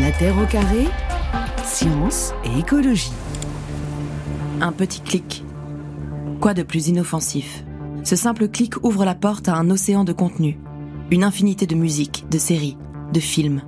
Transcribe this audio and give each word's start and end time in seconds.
La 0.00 0.12
Terre 0.12 0.38
au 0.38 0.46
carré, 0.46 0.86
science 1.64 2.32
et 2.44 2.60
écologie. 2.60 3.10
Un 4.60 4.70
petit 4.70 5.00
clic. 5.00 5.44
Quoi 6.40 6.54
de 6.54 6.62
plus 6.62 6.86
inoffensif? 6.86 7.64
Ce 8.04 8.14
simple 8.14 8.48
clic 8.48 8.84
ouvre 8.84 9.04
la 9.04 9.16
porte 9.16 9.48
à 9.48 9.56
un 9.56 9.70
océan 9.70 10.04
de 10.04 10.12
contenu, 10.12 10.56
une 11.10 11.24
infinité 11.24 11.66
de 11.66 11.74
musique, 11.74 12.26
de 12.30 12.38
séries, 12.38 12.78
de 13.12 13.18
films. 13.18 13.62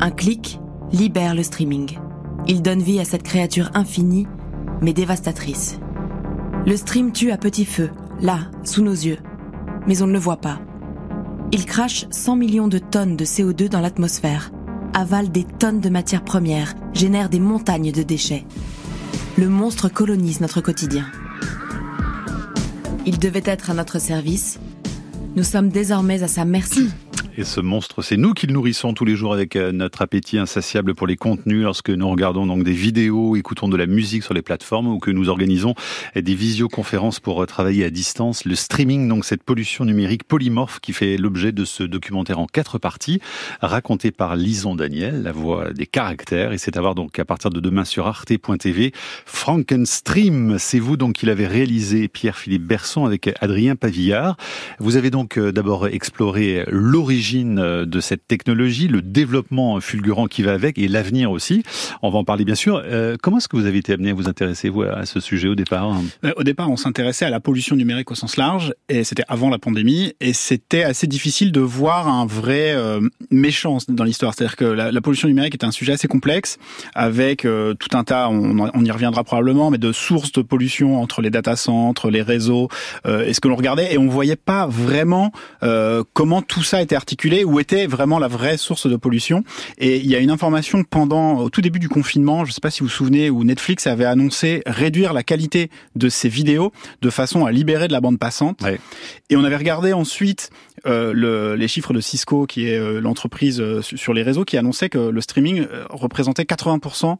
Un 0.00 0.10
clic 0.10 0.58
libère 0.90 1.36
le 1.36 1.44
streaming. 1.44 1.98
Il 2.48 2.60
donne 2.60 2.82
vie 2.82 2.98
à 2.98 3.04
cette 3.04 3.22
créature 3.22 3.70
infinie, 3.74 4.26
mais 4.82 4.92
dévastatrice. 4.92 5.78
Le 6.66 6.76
stream 6.76 7.12
tue 7.12 7.30
à 7.30 7.38
petit 7.38 7.64
feu, 7.64 7.90
là, 8.20 8.40
sous 8.64 8.82
nos 8.82 8.90
yeux. 8.90 9.18
Mais 9.86 10.02
on 10.02 10.08
ne 10.08 10.12
le 10.12 10.18
voit 10.18 10.40
pas. 10.40 10.58
Il 11.52 11.64
crache 11.64 12.06
100 12.10 12.34
millions 12.34 12.68
de 12.68 12.78
tonnes 12.78 13.16
de 13.16 13.24
CO2 13.24 13.68
dans 13.68 13.80
l'atmosphère, 13.80 14.50
avale 14.94 15.30
des 15.30 15.44
tonnes 15.44 15.80
de 15.80 15.88
matières 15.88 16.24
premières, 16.24 16.74
génère 16.94 17.28
des 17.28 17.40
montagnes 17.40 17.92
de 17.92 18.02
déchets. 18.02 18.44
Le 19.36 19.48
monstre 19.48 19.88
colonise 19.88 20.40
notre 20.40 20.60
quotidien. 20.60 21.06
Il 23.04 23.18
devait 23.18 23.42
être 23.44 23.70
à 23.70 23.74
notre 23.74 23.98
service. 23.98 24.58
Nous 25.36 25.42
sommes 25.42 25.68
désormais 25.68 26.22
à 26.22 26.28
sa 26.28 26.44
merci. 26.44 26.88
Et 27.36 27.42
ce 27.42 27.60
monstre, 27.60 28.00
c'est 28.00 28.16
nous 28.16 28.32
qui 28.32 28.46
le 28.46 28.52
nourrissons 28.52 28.94
tous 28.94 29.04
les 29.04 29.16
jours 29.16 29.34
avec 29.34 29.56
euh, 29.56 29.72
notre 29.72 30.02
appétit 30.02 30.38
insatiable 30.38 30.94
pour 30.94 31.08
les 31.08 31.16
contenus 31.16 31.64
lorsque 31.64 31.90
nous 31.90 32.08
regardons 32.08 32.46
donc 32.46 32.62
des 32.62 32.72
vidéos, 32.72 33.34
écoutons 33.34 33.68
de 33.68 33.76
la 33.76 33.86
musique 33.86 34.22
sur 34.22 34.34
les 34.34 34.42
plateformes 34.42 34.86
ou 34.86 35.00
que 35.00 35.10
nous 35.10 35.28
organisons 35.28 35.74
des 36.14 36.34
visioconférences 36.36 37.18
pour 37.18 37.42
euh, 37.42 37.46
travailler 37.46 37.84
à 37.84 37.90
distance. 37.90 38.44
Le 38.44 38.54
streaming, 38.54 39.08
donc 39.08 39.24
cette 39.24 39.42
pollution 39.42 39.84
numérique 39.84 40.22
polymorphe 40.22 40.78
qui 40.78 40.92
fait 40.92 41.16
l'objet 41.16 41.50
de 41.50 41.64
ce 41.64 41.82
documentaire 41.82 42.38
en 42.38 42.46
quatre 42.46 42.78
parties, 42.78 43.20
raconté 43.60 44.12
par 44.12 44.36
Lison 44.36 44.76
Daniel, 44.76 45.24
la 45.24 45.32
voix 45.32 45.72
des 45.72 45.86
caractères. 45.86 46.52
Et 46.52 46.58
c'est 46.58 46.76
à 46.76 46.80
voir 46.80 46.94
donc 46.94 47.18
à 47.18 47.24
partir 47.24 47.50
de 47.50 47.58
demain 47.58 47.84
sur 47.84 48.06
arte.tv. 48.06 48.92
Frankenstream, 49.26 50.56
c'est 50.60 50.78
vous 50.78 50.96
donc 50.96 51.14
qui 51.14 51.26
l'avez 51.26 51.48
réalisé, 51.48 52.06
Pierre-Philippe 52.06 52.64
Berson 52.64 53.06
avec 53.06 53.28
Adrien 53.40 53.74
Pavillard. 53.74 54.36
Vous 54.78 54.94
avez 54.94 55.10
donc 55.10 55.36
euh, 55.36 55.50
d'abord 55.50 55.88
exploré 55.88 56.64
l'origine 56.68 57.23
euh, 57.32 57.86
de 57.86 58.00
cette 58.00 58.26
technologie, 58.26 58.88
le 58.88 59.00
développement 59.00 59.80
fulgurant 59.80 60.26
qui 60.26 60.42
va 60.42 60.52
avec 60.52 60.78
et 60.78 60.88
l'avenir 60.88 61.30
aussi. 61.30 61.62
On 62.02 62.10
va 62.10 62.18
en 62.18 62.24
parler 62.24 62.44
bien 62.44 62.54
sûr. 62.54 62.82
Euh, 62.84 63.16
comment 63.20 63.38
est-ce 63.38 63.48
que 63.48 63.56
vous 63.56 63.66
avez 63.66 63.78
été 63.78 63.92
amené 63.92 64.10
à 64.10 64.14
vous 64.14 64.28
intéresser 64.28 64.68
vous 64.68 64.82
à 64.82 65.06
ce 65.06 65.20
sujet 65.20 65.48
au 65.48 65.54
départ? 65.54 65.90
Euh, 66.24 66.32
Au 66.36 66.42
départ, 66.42 66.70
on 66.70 66.76
s'intéressait 66.76 67.24
à 67.24 67.30
la 67.30 67.40
pollution 67.40 67.76
numérique 67.76 68.10
au 68.10 68.14
sens 68.14 68.36
large 68.36 68.74
et 68.88 69.04
c'était 69.04 69.24
avant 69.28 69.48
la 69.48 69.58
pandémie 69.58 70.14
et 70.20 70.32
c'était 70.32 70.82
assez 70.82 71.06
difficile 71.06 71.52
de 71.52 71.60
voir 71.60 72.08
un 72.08 72.26
vrai 72.26 72.76
méchant 73.30 73.78
dans 73.88 74.04
l'histoire. 74.04 74.34
C'est-à-dire 74.34 74.56
que 74.56 74.64
la, 74.64 75.00
pollution 75.00 75.28
numérique 75.28 75.54
est 75.54 75.64
un 75.64 75.70
sujet 75.70 75.92
assez 75.92 76.08
complexe 76.08 76.58
avec 76.94 77.42
tout 77.42 77.96
un 77.96 78.04
tas, 78.04 78.28
on, 78.28 78.84
y 78.84 78.90
reviendra 78.90 79.24
probablement, 79.24 79.70
mais 79.70 79.78
de 79.78 79.92
sources 79.92 80.32
de 80.32 80.42
pollution 80.42 81.00
entre 81.00 81.22
les 81.22 81.30
data 81.30 81.56
centres, 81.56 82.10
les 82.10 82.22
réseaux 82.22 82.68
et 83.06 83.32
ce 83.32 83.40
que 83.40 83.48
l'on 83.48 83.56
regardait 83.56 83.94
et 83.94 83.98
on 83.98 84.08
voyait 84.08 84.36
pas 84.36 84.66
vraiment 84.66 85.32
comment 86.12 86.42
tout 86.42 86.62
ça 86.62 86.82
était 86.82 86.96
articulé 86.96 87.13
où 87.44 87.60
était 87.60 87.86
vraiment 87.86 88.18
la 88.18 88.28
vraie 88.28 88.56
source 88.56 88.86
de 88.86 88.96
pollution. 88.96 89.44
Et 89.78 89.98
il 89.98 90.06
y 90.06 90.14
a 90.14 90.18
une 90.18 90.30
information 90.30 90.84
pendant, 90.84 91.38
au 91.38 91.50
tout 91.50 91.60
début 91.60 91.78
du 91.78 91.88
confinement, 91.88 92.44
je 92.44 92.50
ne 92.50 92.54
sais 92.54 92.60
pas 92.60 92.70
si 92.70 92.80
vous 92.80 92.86
vous 92.86 92.92
souvenez, 92.92 93.30
où 93.30 93.44
Netflix 93.44 93.86
avait 93.86 94.04
annoncé 94.04 94.62
réduire 94.66 95.12
la 95.12 95.22
qualité 95.22 95.70
de 95.96 96.08
ses 96.08 96.28
vidéos 96.28 96.72
de 97.02 97.10
façon 97.10 97.44
à 97.44 97.52
libérer 97.52 97.88
de 97.88 97.92
la 97.92 98.00
bande 98.00 98.18
passante. 98.18 98.60
Et 99.30 99.36
on 99.36 99.44
avait 99.44 99.56
regardé 99.56 99.92
ensuite 99.92 100.50
euh, 100.86 101.12
le, 101.14 101.54
les 101.54 101.68
chiffres 101.68 101.94
de 101.94 102.00
Cisco, 102.00 102.46
qui 102.46 102.68
est 102.68 102.78
euh, 102.78 103.00
l'entreprise 103.00 103.60
euh, 103.60 103.80
sur 103.80 104.12
les 104.12 104.22
réseaux, 104.22 104.44
qui 104.44 104.58
annonçait 104.58 104.90
que 104.90 104.98
le 104.98 105.20
streaming 105.20 105.66
représentait 105.90 106.42
80% 106.42 107.16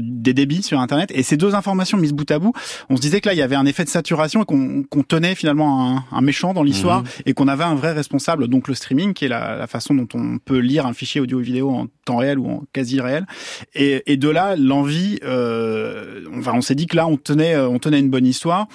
des 0.00 0.34
débits 0.34 0.62
sur 0.62 0.80
Internet. 0.80 1.10
Et 1.14 1.22
ces 1.22 1.36
deux 1.36 1.54
informations 1.54 1.98
mises 1.98 2.12
bout 2.12 2.30
à 2.30 2.38
bout, 2.38 2.52
on 2.88 2.96
se 2.96 3.00
disait 3.00 3.20
que 3.20 3.28
là, 3.28 3.34
il 3.34 3.38
y 3.38 3.42
avait 3.42 3.56
un 3.56 3.66
effet 3.66 3.84
de 3.84 3.88
saturation 3.88 4.42
et 4.42 4.44
qu'on 4.44 5.02
tenait 5.02 5.34
finalement 5.34 5.96
un, 5.96 6.04
un 6.12 6.20
méchant 6.20 6.54
dans 6.54 6.62
l'histoire 6.62 7.02
mhm. 7.02 7.08
et 7.26 7.34
qu'on 7.34 7.48
avait 7.48 7.64
un 7.64 7.74
vrai 7.74 7.92
responsable, 7.92 8.48
donc 8.48 8.68
le 8.68 8.74
streaming, 8.74 9.14
qui 9.14 9.24
est 9.24 9.28
la, 9.30 9.56
la, 9.56 9.66
façon 9.66 9.94
dont 9.94 10.08
on 10.14 10.38
peut 10.38 10.58
lire 10.58 10.86
un 10.86 10.92
fichier 10.92 11.20
audio 11.20 11.38
vidéo 11.38 11.70
en 11.70 11.86
temps 12.04 12.18
réel 12.18 12.38
ou 12.38 12.46
en 12.48 12.64
quasi 12.72 13.00
réel. 13.00 13.26
Et, 13.74 14.02
et 14.12 14.16
de 14.16 14.28
là, 14.28 14.56
l'envie, 14.56 15.18
euh, 15.24 16.24
enfin, 16.36 16.52
on 16.54 16.60
s'est 16.60 16.74
dit 16.74 16.86
que 16.86 16.96
là, 16.96 17.06
on 17.06 17.16
tenait, 17.16 17.56
on 17.56 17.78
tenait 17.78 18.00
une 18.00 18.10
bonne 18.10 18.26
histoire. 18.26 18.66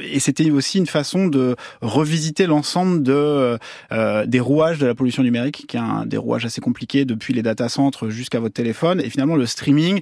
et 0.00 0.18
c'était 0.18 0.50
aussi 0.50 0.78
une 0.78 0.86
façon 0.86 1.28
de 1.28 1.54
revisiter 1.80 2.46
l'ensemble 2.46 3.02
de 3.02 3.58
euh, 3.92 4.26
des 4.26 4.40
rouages 4.40 4.78
de 4.78 4.86
la 4.86 4.94
pollution 4.94 5.22
numérique, 5.22 5.66
qui 5.68 5.76
est 5.76 5.80
un 5.80 6.06
des 6.06 6.16
rouages 6.16 6.44
assez 6.44 6.60
compliqués 6.60 7.04
depuis 7.04 7.34
les 7.34 7.42
data 7.42 7.68
centres 7.68 8.08
jusqu'à 8.08 8.40
votre 8.40 8.54
téléphone. 8.54 9.00
Et 9.00 9.10
finalement, 9.10 9.36
le 9.36 9.46
streaming, 9.46 10.00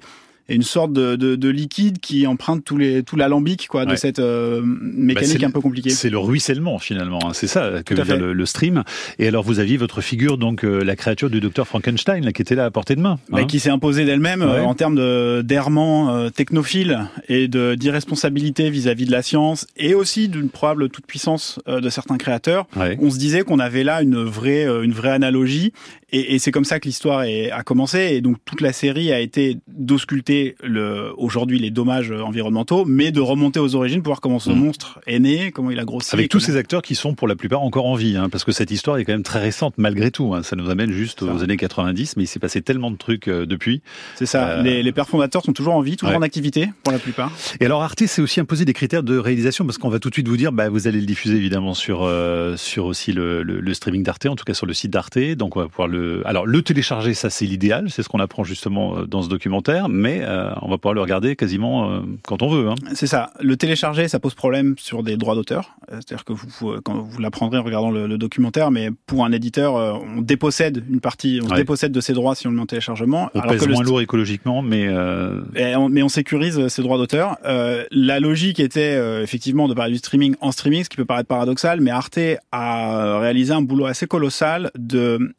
une 0.49 0.63
sorte 0.63 0.93
de, 0.93 1.17
de, 1.17 1.37
de, 1.37 1.49
liquide 1.49 1.99
qui 2.01 2.27
emprunte 2.27 2.65
tous 2.65 2.79
les, 2.79 3.03
tout 3.03 3.17
l'alambic 3.17 3.69
quoi, 3.69 3.85
de 3.85 3.97
cette 3.97 4.19
euh, 4.19 4.63
mécanique 4.65 5.41
bah, 5.41 5.47
un 5.49 5.51
peu 5.51 5.61
compliquée. 5.61 5.91
C'est 5.91 6.09
le 6.09 6.19
ruissellement 6.19 6.79
finalement, 6.79 7.19
hein. 7.25 7.33
c'est 7.35 7.47
ça 7.47 7.83
que 7.85 7.95
veut 7.95 8.03
dire 8.03 8.17
le, 8.19 8.47
stream. 8.47 8.83
Et 9.19 9.29
alors 9.29 9.43
vous 9.43 9.59
aviez 9.59 9.77
votre 9.77 10.01
figure, 10.01 10.39
donc 10.39 10.65
euh, 10.65 10.83
la 10.83 10.97
créature 10.97 11.29
du 11.29 11.41
docteur 11.41 11.69
Frankenstein, 11.69 12.25
là, 12.25 12.33
qui 12.33 12.41
était 12.41 12.55
là 12.55 12.65
à 12.65 12.71
portée 12.71 12.97
de 12.97 13.01
main. 13.01 13.19
Bah, 13.29 13.41
hein. 13.41 13.45
qui 13.45 13.61
s'est 13.61 13.71
imposée 13.71 14.07
d'elle-même 14.07 14.43
euh, 14.43 14.65
en 14.65 14.75
termes 14.75 14.97
d'errement 15.43 16.31
technophile 16.31 17.09
et 17.29 17.49
d'irresponsabilité 17.49 18.71
vis-à-vis 18.71 19.05
de 19.05 19.13
la 19.13 19.23
science 19.23 19.67
et 19.77 19.95
aussi 19.95 20.29
d'une 20.29 20.49
probable 20.49 20.89
toute 20.89 21.07
puissance 21.07 21.61
de 21.67 21.89
certains 21.91 22.17
créateurs. 22.17 22.67
On 22.77 23.11
se 23.11 23.19
disait 23.19 23.43
qu'on 23.43 23.59
avait 23.59 23.85
là 23.85 24.03
une 24.03 24.23
vraie, 24.23 24.65
une 24.65 24.93
vraie 24.93 25.11
analogie 25.11 25.73
et, 26.11 26.35
et 26.35 26.39
c'est 26.39 26.51
comme 26.51 26.65
ça 26.65 26.81
que 26.81 26.87
l'histoire 26.87 27.21
a 27.21 27.63
commencé. 27.63 27.99
Et 28.13 28.21
donc 28.21 28.37
toute 28.45 28.61
la 28.61 28.73
série 28.73 29.13
a 29.13 29.21
été 29.21 29.59
d'ausculter 29.67 30.57
le, 30.63 31.13
aujourd'hui 31.17 31.59
les 31.59 31.71
dommages 31.71 32.11
environnementaux, 32.11 32.85
mais 32.85 33.11
de 33.11 33.21
remonter 33.21 33.61
aux 33.61 33.75
origines 33.75 34.03
pour 34.03 34.13
voir 34.13 34.21
comment 34.21 34.39
ce 34.39 34.51
mm. 34.51 34.59
monstre 34.59 35.01
est 35.07 35.19
né, 35.19 35.53
comment 35.53 35.71
il 35.71 35.79
a 35.79 35.85
grossi. 35.85 36.15
Avec 36.15 36.31
tous 36.31 36.41
ces 36.41 36.57
acteurs 36.57 36.83
qui 36.83 36.95
sont 36.95 37.15
pour 37.15 37.29
la 37.29 37.37
plupart 37.37 37.63
encore 37.63 37.87
en 37.87 37.95
vie, 37.95 38.17
hein, 38.17 38.29
parce 38.31 38.45
que 38.45 38.53
cette 38.53 38.71
histoire 38.71 38.99
est 38.99 39.05
quand 39.05 39.13
même 39.13 39.23
très 39.23 39.41
récente 39.41 39.75
malgré 39.77 40.11
tout. 40.11 40.35
Hein. 40.35 40.43
Ça 40.43 40.57
nous 40.57 40.71
amène 40.71 40.91
juste 40.91 41.23
aux 41.23 41.43
années 41.43 41.57
90, 41.57 42.17
mais 42.17 42.25
il 42.25 42.27
s'est 42.27 42.39
passé 42.39 42.63
tellement 42.63 42.91
de 42.91 42.97
trucs 42.97 43.29
euh, 43.29 43.47
depuis. 43.47 43.83
C'est 44.17 44.27
ça. 44.27 44.49
Euh, 44.49 44.63
les, 44.63 44.83
les, 44.83 44.93
pères 44.93 45.09
fondateurs 45.09 45.45
sont 45.45 45.53
toujours 45.53 45.75
en 45.75 45.81
vie, 45.81 45.97
toujours 45.97 46.17
en 46.17 46.23
activité 46.23 46.71
pour 46.83 46.93
la 46.93 46.99
plupart. 46.99 47.33
Et 47.61 47.65
alors 47.65 47.83
Arte 47.83 48.07
s'est 48.07 48.23
aussi 48.23 48.41
imposé 48.41 48.65
des 48.65 48.73
critères 48.73 49.03
de 49.03 49.17
réalisation, 49.19 49.65
parce 49.65 49.79
qu'on 49.79 49.89
va 49.89 49.99
tout 49.99 50.09
de 50.09 50.15
suite 50.15 50.29
vous 50.29 50.37
dire, 50.37 50.53
bah, 50.53 50.69
vous 50.69 50.87
allez 50.87 51.01
le 51.01 51.07
diffuser 51.07 51.37
évidemment 51.37 51.75
sur 51.75 52.03
euh, 52.03 52.57
sur 52.57 52.87
aussi 52.87 53.13
le, 53.13 53.43
le, 53.43 53.61
le 53.61 53.75
streaming 53.75 54.03
d'Arte, 54.03 54.27
en 54.27 54.37
tout 54.37 54.45
cas 54.45 54.55
sur 54.55 54.67
le 54.67 54.75
site 54.75 54.91
d'Arte. 54.91 55.19
Donc 55.19 55.57
on 55.57 55.61
va 55.61 55.69
pouvoir 55.69 55.89
le 55.89 55.98
alors 56.25 56.47
le 56.47 56.63
télécharger, 56.63 57.15
ça 57.15 57.31
c'est 57.31 57.47
l'idéal, 57.47 57.91
c'est 57.91 58.03
ce 58.03 58.09
qu'on 58.09 58.21
apprend 58.21 58.45
justement 58.45 58.99
euh, 58.99 59.07
dans 59.07 59.23
ce 59.23 59.29
documentaire, 59.29 59.89
mais 59.89 60.21
euh, 60.23 60.51
on 60.63 60.69
va 60.69 60.79
pouvoir 60.79 60.95
le 60.95 61.01
regarder 61.01 61.37
quasiment 61.37 61.91
euh, 61.91 62.01
quand 62.27 62.43
on 62.43 62.49
veut. 62.49 62.69
Hein. 62.69 62.75
C'est 62.95 63.07
ça. 63.07 63.31
Le 63.41 63.57
télécharger, 63.57 64.09
ça 64.09 64.19
pose 64.19 64.35
problème 64.35 64.75
sur 64.79 65.03
des 65.03 65.17
droits 65.17 65.35
d'auteur, 65.35 65.77
c'est-à-dire 65.89 66.25
que 66.25 66.33
vous, 66.33 66.77
quand 66.83 67.01
vous 67.01 67.21
l'apprendrez 67.21 67.59
en 67.59 67.63
regardant 67.63 67.91
le, 67.91 68.19
documentaire, 68.19 68.71
mais 68.73 68.91
pour 69.07 69.25
un 69.25 69.31
éditeur, 69.31 69.75
on 69.75 70.23
dépossède 70.23 70.83
une 70.91 71.01
partie, 71.01 71.41
on 71.43 71.49
se 71.49 71.55
dépossède 71.55 71.93
de 71.93 72.01
ses 72.01 72.15
droits 72.15 72.35
si 72.35 72.49
on 72.49 72.51
le 72.51 72.57
met 72.57 72.63
en 72.63 72.67
téléchargement. 72.67 73.31
On 73.35 73.41
pèse 73.43 73.67
moins 73.69 73.85
lourd 73.85 74.01
écologiquement, 74.01 74.61
mais 74.61 74.89
on, 74.91 75.89
mais 75.89 76.03
on 76.03 76.09
sécurise 76.09 76.67
ses 76.69 76.83
droits 76.83 76.99
d'auteur. 76.99 77.37
la 77.45 78.21
logique 78.21 78.59
était 78.59 79.23
effectivement 79.23 79.69
de 79.69 79.75
parler 79.75 79.93
du 79.93 79.99
streaming 79.99 80.35
en 80.41 80.51
streaming, 80.51 80.85
ce 80.85 80.89
qui 80.89 80.97
peut 80.97 81.05
paraître 81.05 81.29
paradoxal, 81.29 81.81
mais 81.81 81.91
Arte 81.91 82.19
a 82.51 83.19
réalisé 83.21 83.53
un 83.53 83.63
boulot 83.63 83.87
assez 83.87 84.07
colossal 84.07 84.71
de 84.77 85.33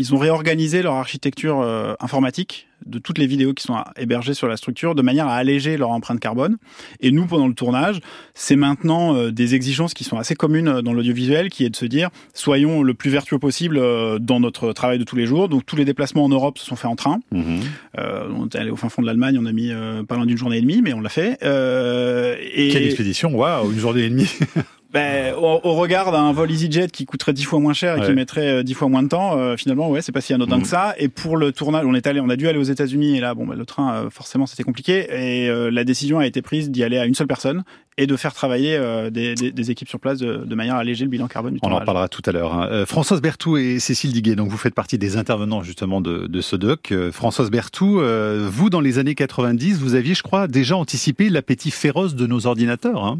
ils 0.00 0.14
ont 0.14 0.18
réorganisé 0.18 0.80
leur 0.80 0.94
architecture 0.94 1.60
euh, 1.60 1.92
informatique 2.00 2.68
de 2.86 2.98
toutes 2.98 3.18
les 3.18 3.26
vidéos 3.26 3.52
qui 3.52 3.62
sont 3.62 3.76
hébergées 3.98 4.32
sur 4.32 4.48
la 4.48 4.56
structure 4.56 4.94
de 4.94 5.02
manière 5.02 5.28
à 5.28 5.34
alléger 5.34 5.76
leur 5.76 5.90
empreinte 5.90 6.18
carbone. 6.18 6.56
Et 7.00 7.10
nous, 7.10 7.26
pendant 7.26 7.46
le 7.46 7.52
tournage, 7.52 8.00
c'est 8.32 8.56
maintenant 8.56 9.14
euh, 9.14 9.30
des 9.30 9.54
exigences 9.54 9.92
qui 9.92 10.04
sont 10.04 10.16
assez 10.16 10.34
communes 10.34 10.68
euh, 10.68 10.80
dans 10.80 10.94
l'audiovisuel, 10.94 11.50
qui 11.50 11.66
est 11.66 11.68
de 11.68 11.76
se 11.76 11.84
dire, 11.84 12.08
soyons 12.32 12.82
le 12.82 12.94
plus 12.94 13.10
vertueux 13.10 13.38
possible 13.38 13.78
dans 14.20 14.40
notre 14.40 14.72
travail 14.72 14.98
de 14.98 15.04
tous 15.04 15.16
les 15.16 15.26
jours. 15.26 15.50
Donc 15.50 15.66
tous 15.66 15.76
les 15.76 15.84
déplacements 15.84 16.24
en 16.24 16.30
Europe 16.30 16.56
se 16.56 16.64
sont 16.64 16.76
faits 16.76 16.90
en 16.90 16.96
train. 16.96 17.20
Mmh. 17.32 17.60
on 17.98 18.46
est 18.46 18.56
allé 18.56 18.70
au 18.70 18.76
fin 18.76 18.88
fond 18.88 19.02
de 19.02 19.06
l'Allemagne, 19.06 19.36
on 19.38 19.44
a 19.44 19.52
mis 19.52 19.70
pas 20.08 20.16
loin 20.16 20.24
d'une 20.24 20.38
journée 20.38 20.56
et 20.56 20.62
demie, 20.62 20.80
mais 20.80 20.94
on 20.94 21.02
l'a 21.02 21.10
fait. 21.10 21.32
et... 21.42 22.68
Quelle 22.70 22.84
expédition, 22.84 23.34
waouh, 23.34 23.70
une 23.70 23.78
journée 23.78 24.04
et 24.04 24.10
demie 24.10 24.30
Ben, 24.92 25.34
au, 25.34 25.74
regard 25.74 26.10
d'un 26.10 26.32
vol 26.32 26.50
EasyJet 26.50 26.88
qui 26.88 27.04
coûterait 27.04 27.32
dix 27.32 27.44
fois 27.44 27.60
moins 27.60 27.74
cher 27.74 28.02
et 28.02 28.06
qui 28.06 28.12
mettrait 28.12 28.48
euh, 28.48 28.62
dix 28.64 28.74
fois 28.74 28.88
moins 28.88 29.04
de 29.04 29.08
temps, 29.08 29.38
euh, 29.38 29.56
finalement, 29.56 29.88
ouais, 29.88 30.02
c'est 30.02 30.10
pas 30.10 30.20
si 30.20 30.34
anodin 30.34 30.58
mm. 30.58 30.62
que 30.62 30.68
ça. 30.68 30.94
Et 30.98 31.08
pour 31.08 31.36
le 31.36 31.52
tournage, 31.52 31.84
on 31.86 31.94
est 31.94 32.08
allé, 32.08 32.18
on 32.18 32.28
a 32.28 32.34
dû 32.34 32.48
aller 32.48 32.58
aux 32.58 32.64
États-Unis 32.64 33.16
et 33.16 33.20
là, 33.20 33.34
bon, 33.34 33.46
ben, 33.46 33.54
le 33.54 33.64
train, 33.64 33.94
euh, 33.94 34.10
forcément, 34.10 34.46
c'était 34.46 34.64
compliqué. 34.64 35.06
Et 35.10 35.48
la 35.70 35.84
décision 35.84 36.18
a 36.18 36.26
été 36.26 36.42
prise 36.42 36.70
d'y 36.70 36.82
aller 36.82 36.98
à 36.98 37.06
une 37.06 37.14
seule 37.14 37.28
personne 37.28 37.62
et 37.98 38.06
de 38.06 38.16
faire 38.16 38.32
travailler 38.32 38.78
des, 39.10 39.34
des, 39.34 39.52
des, 39.52 39.70
équipes 39.70 39.88
sur 39.88 40.00
place 40.00 40.18
de, 40.18 40.38
de, 40.38 40.54
manière 40.54 40.76
à 40.76 40.78
alléger 40.78 41.04
le 41.04 41.10
bilan 41.10 41.28
carbone 41.28 41.54
du 41.54 41.60
On 41.62 41.70
en 41.70 41.84
parlera 41.84 42.08
tout 42.08 42.22
à 42.24 42.32
l'heure. 42.32 42.54
Hein. 42.54 42.84
Françoise 42.86 43.20
Berthou 43.20 43.58
et 43.58 43.78
Cécile 43.78 44.12
Diguet, 44.12 44.36
donc 44.36 44.48
vous 44.48 44.56
faites 44.56 44.74
partie 44.74 44.96
des 44.96 45.16
intervenants 45.16 45.62
justement 45.62 46.00
de, 46.00 46.26
de 46.26 46.40
ce 46.40 46.56
doc. 46.56 46.94
Françoise 47.12 47.50
Berthou, 47.50 48.00
vous, 48.48 48.70
dans 48.70 48.80
les 48.80 48.98
années 48.98 49.14
90, 49.14 49.78
vous 49.78 49.94
aviez, 49.94 50.14
je 50.14 50.22
crois, 50.22 50.48
déjà 50.48 50.76
anticipé 50.76 51.28
l'appétit 51.28 51.70
féroce 51.70 52.14
de 52.14 52.26
nos 52.26 52.46
ordinateurs. 52.46 53.04
Hein 53.04 53.18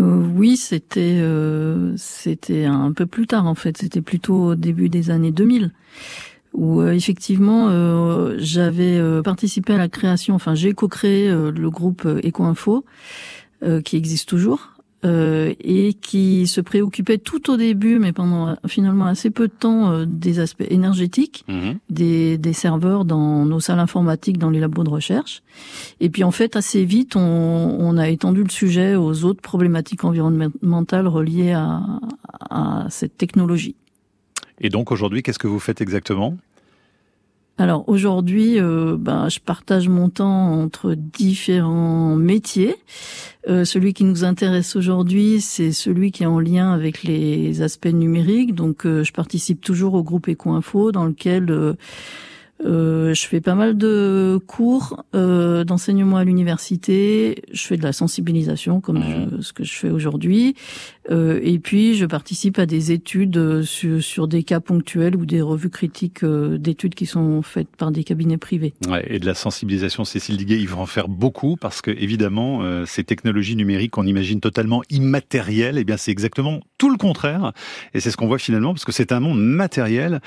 euh, 0.00 0.26
oui, 0.34 0.56
c'était 0.56 1.18
euh, 1.20 1.94
c'était 1.96 2.64
un 2.64 2.92
peu 2.92 3.06
plus 3.06 3.26
tard 3.26 3.46
en 3.46 3.54
fait. 3.54 3.76
C'était 3.78 4.00
plutôt 4.00 4.50
au 4.50 4.54
début 4.54 4.88
des 4.88 5.10
années 5.10 5.32
2000. 5.32 5.72
où 6.52 6.82
effectivement 6.82 7.68
j'avais 8.38 9.00
participé 9.22 9.74
à 9.74 9.78
la 9.78 9.88
création, 9.88 10.34
enfin 10.34 10.56
j'ai 10.56 10.72
co-créé 10.72 11.30
le 11.30 11.70
groupe 11.70 12.04
Ecoinfo 12.04 12.84
qui 13.84 13.96
existe 13.96 14.28
toujours 14.28 14.79
euh, 15.04 15.54
et 15.60 15.94
qui 15.94 16.46
se 16.46 16.60
préoccupait 16.60 17.16
tout 17.16 17.50
au 17.50 17.56
début, 17.56 17.98
mais 17.98 18.12
pendant 18.12 18.56
finalement 18.66 19.06
assez 19.06 19.30
peu 19.30 19.48
de 19.48 19.52
temps, 19.52 19.90
euh, 19.90 20.04
des 20.06 20.40
aspects 20.40 20.66
énergétiques, 20.68 21.44
mhm. 21.48 21.78
des, 21.88 22.36
des, 22.36 22.52
serveurs 22.52 23.06
dans 23.06 23.46
nos 23.46 23.60
salles 23.60 23.78
informatiques, 23.78 24.36
dans 24.36 24.50
les 24.50 24.60
labos 24.60 24.84
de 24.84 24.90
recherche. 24.90 25.42
Et 26.00 26.10
puis 26.10 26.22
en 26.22 26.30
fait, 26.30 26.54
assez 26.54 26.84
vite, 26.84 27.16
on, 27.16 27.20
on 27.20 27.96
a 27.96 28.10
étendu 28.10 28.42
le 28.42 28.50
sujet 28.50 28.94
aux 28.94 29.24
autres 29.24 29.40
problématiques 29.40 30.04
environnementales 30.04 31.08
reliées 31.08 31.52
à, 31.52 31.80
à 32.50 32.86
cette 32.90 33.16
technologie. 33.16 33.76
Et 34.60 34.68
donc 34.68 34.92
aujourd'hui, 34.92 35.22
qu'est-ce 35.22 35.38
que 35.38 35.48
vous 35.48 35.60
faites 35.60 35.80
exactement? 35.80 36.36
Alors 37.60 37.86
aujourd'hui, 37.88 38.58
euh, 38.58 38.96
ben, 38.98 39.28
je 39.28 39.38
partage 39.38 39.88
mon 39.88 40.08
temps 40.08 40.54
entre 40.54 40.94
différents 40.94 42.16
métiers. 42.16 42.76
Euh, 43.48 43.64
celui 43.64 43.92
qui 43.92 44.04
nous 44.04 44.24
intéresse 44.24 44.76
aujourd'hui, 44.76 45.40
c'est 45.42 45.72
celui 45.72 46.10
qui 46.10 46.22
est 46.22 46.26
en 46.26 46.40
lien 46.40 46.72
avec 46.72 47.02
les 47.02 47.60
aspects 47.60 47.86
numériques. 47.86 48.54
Donc 48.54 48.86
euh, 48.86 49.04
je 49.04 49.12
participe 49.12 49.60
toujours 49.60 49.94
au 49.94 50.02
groupe 50.02 50.28
Ecoinfo 50.28 50.90
dans 50.90 51.04
lequel 51.04 51.76
euh, 52.64 53.14
je 53.14 53.26
fais 53.26 53.40
pas 53.40 53.54
mal 53.54 53.76
de 53.76 54.38
cours 54.46 55.04
euh, 55.14 55.64
d'enseignement 55.64 56.16
à 56.16 56.24
l'université. 56.24 57.42
Je 57.52 57.66
fais 57.66 57.76
de 57.76 57.82
la 57.82 57.92
sensibilisation, 57.92 58.80
comme 58.80 59.02
ce 59.40 59.52
que 59.52 59.64
je 59.64 59.72
fais 59.72 59.90
aujourd'hui. 59.90 60.54
Euh, 61.10 61.40
et 61.42 61.58
puis, 61.58 61.94
je 61.94 62.06
participe 62.06 62.58
à 62.58 62.66
des 62.66 62.92
études 62.92 63.36
euh, 63.36 63.62
sur, 63.62 64.02
sur 64.02 64.28
des 64.28 64.42
cas 64.42 64.60
ponctuels 64.60 65.16
ou 65.16 65.26
des 65.26 65.40
revues 65.40 65.70
critiques 65.70 66.22
euh, 66.22 66.58
d'études 66.58 66.94
qui 66.94 67.06
sont 67.06 67.42
faites 67.42 67.74
par 67.76 67.90
des 67.90 68.04
cabinets 68.04 68.38
privés. 68.38 68.74
Ouais, 68.88 69.04
et 69.08 69.18
de 69.18 69.26
la 69.26 69.34
sensibilisation, 69.34 70.04
Cécile 70.04 70.36
Diguet, 70.36 70.58
il 70.58 70.68
va 70.68 70.78
en 70.78 70.86
faire 70.86 71.08
beaucoup 71.08 71.56
parce 71.56 71.82
que, 71.82 71.90
évidemment, 71.90 72.62
ces 72.86 73.04
technologies 73.04 73.56
numériques 73.56 73.92
qu'on 73.92 74.06
imagine 74.06 74.40
totalement 74.40 74.82
immatérielles, 74.90 75.78
eh 75.78 75.84
bien, 75.84 75.96
c'est 75.96 76.10
exactement 76.10 76.60
tout 76.78 76.90
le 76.90 76.96
contraire. 76.96 77.52
Et 77.94 78.00
c'est 78.00 78.10
ce 78.10 78.16
qu'on 78.16 78.26
voit 78.26 78.38
finalement 78.38 78.72
parce 78.72 78.84
que 78.84 78.92
c'est 78.92 79.12
un 79.12 79.20
monde 79.20 79.40
matériel 79.40 80.20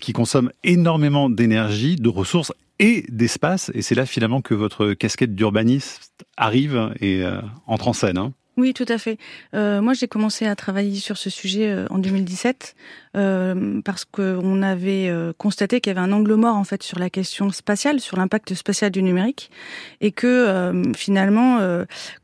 qui 0.00 0.12
consomme 0.12 0.50
énormément 0.64 1.30
d'énergie 1.30 1.96
de 1.96 2.08
ressources 2.08 2.52
et 2.80 3.04
d'espace. 3.10 3.70
Et 3.74 3.82
c'est 3.82 3.94
là 3.94 4.06
finalement 4.06 4.40
que 4.40 4.54
votre 4.54 4.94
casquette 4.94 5.36
d'urbaniste 5.36 6.24
arrive 6.36 6.92
et 6.98 7.22
euh, 7.22 7.40
entre 7.66 7.86
en 7.86 7.92
scène. 7.92 8.18
Hein. 8.18 8.32
Oui, 8.60 8.74
tout 8.74 8.84
à 8.88 8.98
fait. 8.98 9.16
Euh, 9.54 9.80
moi, 9.80 9.94
j'ai 9.94 10.06
commencé 10.06 10.44
à 10.44 10.54
travailler 10.54 11.00
sur 11.00 11.16
ce 11.16 11.30
sujet 11.30 11.70
euh, 11.70 11.86
en 11.88 11.98
2017 11.98 12.74
euh, 13.16 13.80
parce 13.84 14.04
qu'on 14.04 14.62
avait 14.62 15.08
euh, 15.08 15.32
constaté 15.36 15.80
qu'il 15.80 15.90
y 15.92 15.96
avait 15.96 16.06
un 16.06 16.12
angle 16.12 16.34
mort 16.34 16.54
en 16.56 16.62
fait 16.62 16.82
sur 16.82 16.98
la 16.98 17.08
question 17.08 17.50
spatiale, 17.50 18.00
sur 18.00 18.18
l'impact 18.18 18.52
spatial 18.52 18.90
du 18.90 19.02
numérique, 19.02 19.50
et 20.02 20.12
que 20.12 20.26
euh, 20.26 20.92
finalement, 20.94 21.58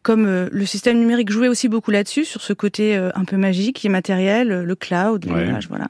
comme 0.02 0.26
le 0.50 0.66
système 0.66 0.98
numérique 0.98 1.30
jouait 1.30 1.48
aussi 1.48 1.68
beaucoup 1.68 1.90
là-dessus, 1.90 2.26
sur 2.26 2.42
ce 2.42 2.52
côté 2.52 2.94
un 2.96 3.24
peu 3.24 3.38
magique, 3.38 3.82
immatériel, 3.84 4.62
le 4.62 4.74
cloud, 4.74 5.24
l'image, 5.24 5.68
voilà, 5.68 5.88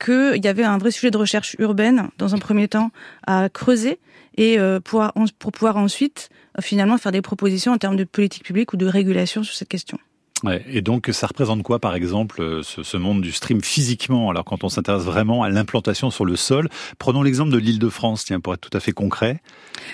qu'il 0.00 0.42
y 0.42 0.48
avait 0.48 0.64
un 0.64 0.78
vrai 0.78 0.90
sujet 0.90 1.10
de 1.10 1.18
recherche 1.18 1.56
urbaine 1.58 2.08
dans 2.16 2.34
un 2.34 2.38
premier 2.38 2.68
temps 2.68 2.90
à 3.26 3.48
creuser 3.50 3.98
et 4.38 4.58
pour, 4.84 5.04
pour 5.38 5.52
pouvoir 5.52 5.76
ensuite 5.76 6.30
finalement 6.60 6.96
faire 6.96 7.12
des 7.12 7.22
propositions 7.22 7.72
en 7.72 7.78
termes 7.78 7.96
de 7.96 8.04
politique 8.04 8.44
publique 8.44 8.72
ou 8.72 8.76
de 8.76 8.86
régulation 8.86 9.42
sur 9.42 9.54
cette 9.54 9.68
question. 9.68 9.98
Ouais, 10.44 10.64
et 10.68 10.82
donc, 10.82 11.08
ça 11.12 11.26
représente 11.26 11.62
quoi, 11.62 11.78
par 11.80 11.94
exemple, 11.94 12.40
euh, 12.40 12.62
ce, 12.62 12.82
ce 12.82 12.96
monde 12.96 13.20
du 13.20 13.32
stream 13.32 13.60
physiquement 13.60 14.30
Alors, 14.30 14.44
quand 14.44 14.62
on 14.62 14.68
s'intéresse 14.68 15.02
vraiment 15.02 15.42
à 15.42 15.48
l'implantation 15.48 16.10
sur 16.10 16.24
le 16.24 16.36
sol, 16.36 16.68
prenons 16.98 17.22
l'exemple 17.22 17.50
de 17.50 17.58
l'Île-de-France, 17.58 18.24
tiens, 18.24 18.38
pour 18.38 18.54
être 18.54 18.60
tout 18.60 18.76
à 18.76 18.80
fait 18.80 18.92
concret. 18.92 19.40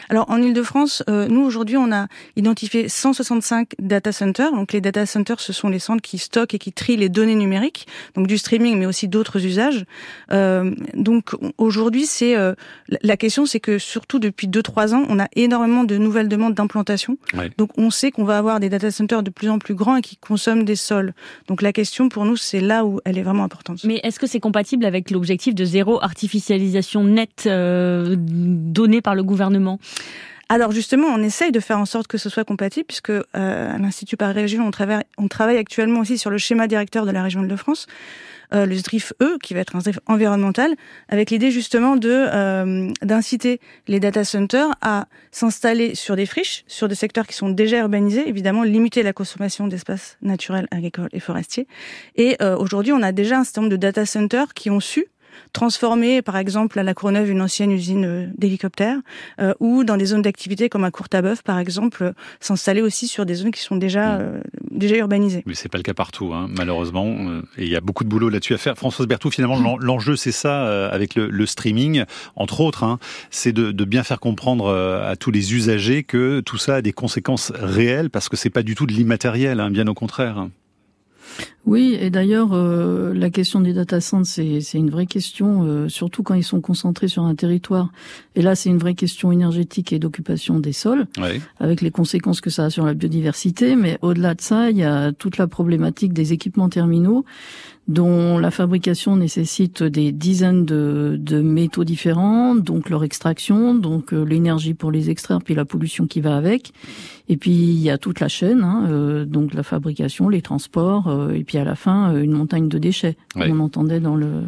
Alors, 0.08 0.31
en 0.31 0.43
Île-de-France, 0.43 1.02
euh, 1.08 1.29
nous, 1.29 1.41
aujourd'hui, 1.41 1.76
on 1.76 1.93
a 1.93 2.08
identifié 2.37 2.88
165 2.88 3.70
data 3.79 4.12
centers. 4.12 4.52
Donc, 4.52 4.73
les 4.73 4.81
data 4.81 5.06
centers, 5.06 5.41
ce 5.41 5.52
sont 5.52 5.69
les 5.69 5.79
centres 5.79 6.02
qui 6.02 6.19
stockent 6.19 6.55
et 6.55 6.58
qui 6.58 6.73
trient 6.73 6.97
les 6.97 7.08
données 7.08 7.35
numériques, 7.35 7.87
donc 8.14 8.26
du 8.26 8.38
streaming, 8.38 8.79
mais 8.79 8.87
aussi 8.87 9.08
d'autres 9.08 9.44
usages. 9.44 9.85
Euh, 10.32 10.75
donc, 10.94 11.31
aujourd'hui, 11.58 12.06
c'est 12.06 12.37
euh, 12.37 12.55
la 13.02 13.17
question, 13.17 13.47
c'est 13.47 13.61
que 13.61 13.79
surtout 13.79 14.19
depuis 14.19 14.49
2-3 14.49 14.94
ans, 14.94 15.05
on 15.08 15.19
a 15.19 15.29
énormément 15.37 15.85
de 15.85 15.97
nouvelles 15.97 16.29
demandes 16.29 16.55
d'implantation. 16.55 17.17
Donc, 17.58 17.70
on 17.79 17.90
sait 17.90 18.11
qu'on 18.11 18.25
va 18.25 18.38
avoir 18.38 18.61
des 18.61 18.69
data 18.69 18.90
centers 18.90 19.23
de 19.23 19.31
plus 19.31 19.49
en 19.49 19.58
plus 19.58 19.75
grands 19.75 19.97
et 19.97 20.02
qui 20.02 20.17
consomment 20.34 20.64
des 20.64 20.75
sols. 20.75 21.12
Donc 21.46 21.62
la 21.62 21.72
question 21.72 22.08
pour 22.08 22.25
nous, 22.25 22.36
c'est 22.36 22.60
là 22.60 22.84
où 22.84 23.00
elle 23.04 23.19
est 23.19 23.22
vraiment 23.22 23.44
importante. 23.44 23.84
Mais 23.84 24.00
est-ce 24.02 24.19
que 24.19 24.26
c'est 24.26 24.40
compatible 24.40 24.84
avec 24.84 25.12
l'objectif 25.12 25.54
de 25.54 25.64
zéro 25.64 26.02
artificialisation 26.02 27.04
nette 27.04 27.44
euh, 27.46 28.16
donné 28.19 29.00
par 29.00 29.14
le 29.14 29.22
gouvernement? 29.22 29.78
Alors 30.49 30.73
justement, 30.73 31.08
on 31.08 31.23
essaye 31.23 31.52
de 31.52 31.61
faire 31.61 31.79
en 31.79 31.87
sorte 31.87 32.06
que 32.06 32.19
ce 32.19 32.29
soit 32.29 32.44
compatible, 32.44 32.87
puisque 32.87 33.11
euh, 33.11 33.23
à 33.35 33.79
l'Institut 33.79 34.17
Paris 34.17 34.35
Région, 34.35 34.67
on 34.67 34.70
travaille, 34.70 35.05
on 35.19 35.29
travaille 35.29 35.56
actuellement 35.56 36.00
aussi 36.00 36.19
sur 36.19 36.31
le 36.31 36.38
schéma 36.38 36.67
directeur 36.67 37.06
de 37.06 37.11
la 37.11 37.23
région 37.23 37.43
de 37.43 37.56
France. 37.56 37.87
Euh, 38.52 38.67
le 38.67 38.75
SDRIF 38.76 39.12
E, 39.23 39.38
qui 39.43 39.55
va 39.55 39.61
être 39.61 39.75
un 39.75 39.81
SDRIF 39.81 39.99
environnemental, 40.06 40.75
avec 41.08 41.31
l'idée 41.31 41.50
justement 41.50 41.96
de 41.96 42.11
euh, 42.11 42.91
d'inciter 43.02 43.61
les 43.88 44.00
data 44.00 44.25
centers 44.25 44.70
à 44.81 45.06
s'installer 45.32 45.94
sur 45.94 46.14
des 46.14 46.26
friches, 46.26 46.64
sur 46.67 46.87
des 46.87 46.94
secteurs 46.94 47.26
qui 47.26 47.35
sont 47.35 47.49
déjà 47.49 47.79
urbanisés, 47.79 48.29
évidemment 48.29 48.62
limiter 48.62 49.02
la 49.02 49.12
consommation 49.12 49.67
d'espaces 49.67 50.19
naturels, 50.23 50.69
agricoles 50.70 51.08
et 51.12 51.20
forestiers. 51.20 51.67
Et 52.17 52.37
euh, 52.43 52.56
aujourd'hui, 52.56 52.93
on 52.93 53.02
a 53.02 53.12
déjà 53.12 53.38
un 53.38 53.44
certain 53.44 53.62
nombre 53.62 53.73
de 53.73 53.76
data 53.76 54.06
centers 54.06 54.55
qui 54.55 54.70
ont 54.70 54.81
su 54.81 55.06
transformer, 55.52 56.22
par 56.22 56.36
exemple, 56.36 56.78
à 56.78 56.82
la 56.82 56.94
Courneuve, 56.94 57.31
une 57.31 57.40
ancienne 57.40 57.70
usine 57.70 58.04
euh, 58.04 58.26
d'hélicoptères, 58.36 58.98
euh, 59.40 59.54
ou 59.60 59.84
dans 59.84 59.96
des 59.96 60.06
zones 60.06 60.22
d'activité 60.22 60.69
comme 60.69 60.84
à 60.84 60.90
Courtabœuf, 60.90 61.42
par 61.42 61.58
exemple, 61.58 62.12
s'installer 62.40 62.82
aussi 62.82 63.08
sur 63.08 63.26
des 63.26 63.34
zones 63.34 63.50
qui 63.50 63.60
sont 63.60 63.76
déjà, 63.76 64.19
mm. 64.19 64.20
euh, 64.20 64.40
déjà 64.70 64.96
urbanisées. 64.96 65.42
Mais 65.46 65.54
c'est 65.54 65.69
pas 65.69 65.78
le 65.78 65.82
cas 65.82 65.94
partout, 65.94 66.32
hein, 66.32 66.48
malheureusement. 66.56 67.16
Et 67.56 67.64
il 67.64 67.69
y 67.69 67.76
a 67.76 67.81
beaucoup 67.81 68.04
de 68.04 68.08
boulot 68.08 68.28
là-dessus 68.28 68.54
à 68.54 68.58
faire. 68.58 68.76
Françoise 68.76 69.08
Berthoud, 69.08 69.32
finalement, 69.32 69.78
l'enjeu, 69.78 70.16
c'est 70.16 70.32
ça, 70.32 70.88
avec 70.90 71.14
le, 71.14 71.28
le, 71.28 71.46
streaming, 71.46 72.04
entre 72.37 72.60
autres, 72.60 72.84
hein, 72.84 72.98
c'est 73.30 73.52
de, 73.52 73.72
de, 73.72 73.84
bien 73.84 74.02
faire 74.02 74.20
comprendre 74.20 74.70
à 74.75 75.16
tous 75.16 75.30
les 75.30 75.54
usagers 75.54 76.02
que 76.02 76.40
tout 76.40 76.58
ça 76.58 76.76
a 76.76 76.82
des 76.82 76.92
conséquences 76.92 77.52
réelles, 77.54 78.10
parce 78.10 78.28
que 78.28 78.37
c'est 78.37 78.50
pas 78.50 78.62
du 78.62 78.75
tout 78.75 78.87
de 78.87 78.92
l'immatériel, 78.92 79.60
hein, 79.60 79.70
bien 79.70 79.87
au 79.87 79.94
contraire. 79.94 80.48
Oui, 81.66 81.96
et 81.99 82.11
d'ailleurs, 82.11 82.50
euh, 82.52 83.14
la 83.14 83.31
question 83.31 83.61
des 83.61 83.72
data 83.72 84.00
centers, 84.00 84.61
c'est 84.61 84.78
une 84.78 84.90
vraie 84.90 85.06
question, 85.06 85.64
euh, 85.64 85.88
surtout 85.88 86.22
quand 86.22 86.34
ils 86.34 86.44
sont 86.44 86.61
concentrés 86.61 87.08
sur 87.08 87.22
un 87.22 87.34
territoire. 87.34 87.90
Et 88.34 88.43
là, 88.43 88.55
c'est 88.55 88.69
une 88.69 88.78
vraie 88.78 88.94
question 88.94 89.32
énergétique 89.32 89.92
et 89.92 89.99
d'occupation 89.99 90.59
des 90.59 90.73
sols, 90.73 91.06
avec 91.59 91.80
les 91.80 91.90
conséquences 91.90 92.42
que 92.42 92.50
ça 92.50 92.66
a 92.66 92.71
sur 92.71 92.85
la 92.85 92.92
biodiversité. 92.92 93.76
Mais 93.76 93.99
au-delà 94.02 94.35
de 94.35 94.42
ça, 94.42 94.71
il 94.71 94.76
y 94.76 94.85
a 94.85 95.12
toute 95.12 95.38
la 95.38 95.47
problématique 95.47 96.12
des 96.12 96.35
équipements 96.35 96.68
terminaux 96.68 97.25
dont 97.87 98.38
la 98.38 98.50
fabrication 98.50 99.16
nécessite 99.16 99.83
des 99.83 100.11
dizaines 100.11 100.64
de, 100.64 101.16
de 101.21 101.42
métaux 101.42 101.85
différents, 101.85 102.54
donc 102.54 102.88
leur 102.88 103.04
extraction, 103.04 103.75
donc 103.75 104.14
euh, 104.14 104.25
l'énergie 104.25 104.73
pour 104.73 104.90
les 104.90 105.11
extraire, 105.11 105.40
puis 105.42 105.54
la 105.54 105.66
pollution 105.66 106.06
qui 106.06 106.23
va 106.23 106.37
avec. 106.37 106.73
Et 107.28 107.37
puis 107.37 107.52
il 107.52 107.80
y 107.80 107.90
a 107.90 107.99
toute 107.99 108.21
la 108.21 108.28
chaîne, 108.28 108.62
hein, 108.62 108.87
euh, 108.88 109.25
donc 109.26 109.52
la 109.52 109.62
fabrication, 109.62 110.30
les 110.30 110.40
transports, 110.40 111.09
euh, 111.09 111.33
et 111.33 111.44
puis 111.44 111.53
à 111.58 111.64
la 111.64 111.75
fin 111.76 112.14
une 112.16 112.32
montagne 112.32 112.68
de 112.68 112.78
déchets, 112.78 113.16
comme 113.32 113.61
on 113.61 113.64
entendait 113.64 114.00
dans 114.00 114.16
le 114.16 114.42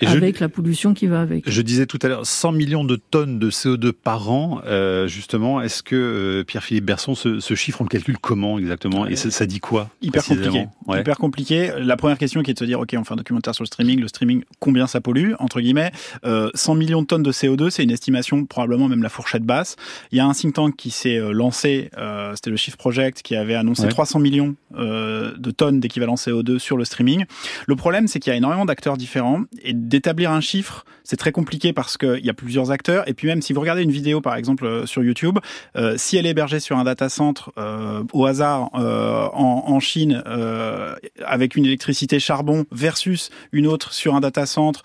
avec 0.00 0.40
la 0.40 0.48
pollution 0.48 0.94
qui 0.94 1.06
va 1.06 1.20
avec. 1.20 1.48
Je 1.48 1.62
disais 1.62 1.86
tout 1.86 1.98
à 2.02 2.08
l'heure 2.08 2.26
100 2.26 2.52
millions 2.52 2.84
de 2.84 2.96
tonnes 2.96 3.38
de 3.38 3.50
CO2 3.50 3.92
par 3.92 4.30
an. 4.30 4.60
Euh, 4.66 5.06
justement, 5.06 5.60
est-ce 5.60 5.82
que 5.82 5.94
euh, 5.94 6.44
Pierre-Philippe 6.44 6.84
Berson, 6.84 7.14
ce, 7.14 7.40
ce, 7.40 7.54
chiffre, 7.54 7.80
on 7.80 7.84
le 7.84 7.88
calcule 7.88 8.18
comment 8.18 8.58
exactement? 8.58 9.06
Et 9.06 9.16
ça, 9.16 9.30
ça, 9.30 9.46
dit 9.46 9.60
quoi 9.60 9.90
Hyper 10.02 10.24
compliqué. 10.24 10.66
Hyper 10.88 11.18
compliqué. 11.18 11.72
La 11.78 11.96
première 11.96 12.18
question 12.18 12.42
qui 12.42 12.50
est 12.50 12.54
de 12.54 12.58
se 12.58 12.64
dire, 12.64 12.80
ok, 12.80 12.94
on 12.98 13.04
fait 13.04 13.14
un 13.14 13.16
documentaire 13.16 13.54
sur 13.54 13.62
le 13.62 13.66
streaming. 13.66 14.00
Le 14.00 14.08
streaming, 14.08 14.42
combien 14.58 14.86
ça 14.86 15.00
pollue 15.00 15.32
Entre 15.38 15.60
guillemets, 15.60 15.92
euh, 16.24 16.50
100 16.54 16.74
millions 16.74 17.02
de 17.02 17.06
tonnes 17.06 17.22
de 17.22 17.32
CO2, 17.32 17.70
c'est 17.70 17.82
une 17.82 17.90
estimation 17.90 18.44
probablement 18.44 18.88
même 18.88 19.02
la 19.02 19.08
fourchette 19.08 19.44
basse. 19.44 19.76
Il 20.12 20.18
y 20.18 20.20
a 20.20 20.26
un 20.26 20.32
think 20.32 20.54
tank 20.54 20.76
qui 20.76 20.90
s'est 20.90 21.18
euh, 21.18 21.32
lancé, 21.32 21.90
euh, 21.98 22.32
c'était 22.34 22.50
le 22.50 22.56
Shift 22.56 22.76
Project, 22.76 23.22
qui 23.22 23.36
avait 23.36 23.54
annoncé 23.54 23.88
300 23.88 24.18
millions 24.18 24.56
de 24.72 25.50
tonnes 25.50 25.80
d'équivalent 25.80 26.14
CO2 26.14 26.58
sur 26.58 26.76
le 26.76 26.84
streaming. 26.84 27.24
Le 27.66 27.76
problème, 27.76 28.08
c'est 28.08 28.18
qu'il 28.18 28.30
y 28.30 28.34
a 28.34 28.36
énormément 28.36 28.64
d'acteurs 28.64 28.96
différents 28.96 29.42
et 29.62 29.72
d'établir 29.88 30.30
un 30.30 30.40
chiffre, 30.40 30.84
c'est 31.04 31.16
très 31.16 31.32
compliqué 31.32 31.72
parce 31.72 31.96
qu'il 31.98 32.24
y 32.24 32.30
a 32.30 32.34
plusieurs 32.34 32.70
acteurs. 32.70 33.08
Et 33.08 33.14
puis 33.14 33.28
même 33.28 33.42
si 33.42 33.52
vous 33.52 33.60
regardez 33.60 33.82
une 33.82 33.90
vidéo, 33.90 34.20
par 34.20 34.36
exemple, 34.36 34.64
euh, 34.64 34.86
sur 34.86 35.02
YouTube, 35.02 35.38
euh, 35.76 35.94
si 35.98 36.16
elle 36.16 36.26
est 36.26 36.30
hébergée 36.30 36.60
sur 36.60 36.78
un 36.78 36.84
data 36.84 37.08
center 37.08 37.42
euh, 37.58 38.02
au 38.12 38.26
hasard 38.26 38.70
euh, 38.74 39.28
en, 39.32 39.64
en, 39.66 39.80
Chine 39.80 40.22
euh, 40.26 40.94
avec 41.26 41.56
une 41.56 41.66
électricité 41.66 42.18
charbon 42.18 42.64
versus 42.72 43.30
une 43.52 43.66
autre 43.66 43.92
sur 43.92 44.14
un 44.14 44.20
data 44.20 44.46
center 44.46 44.80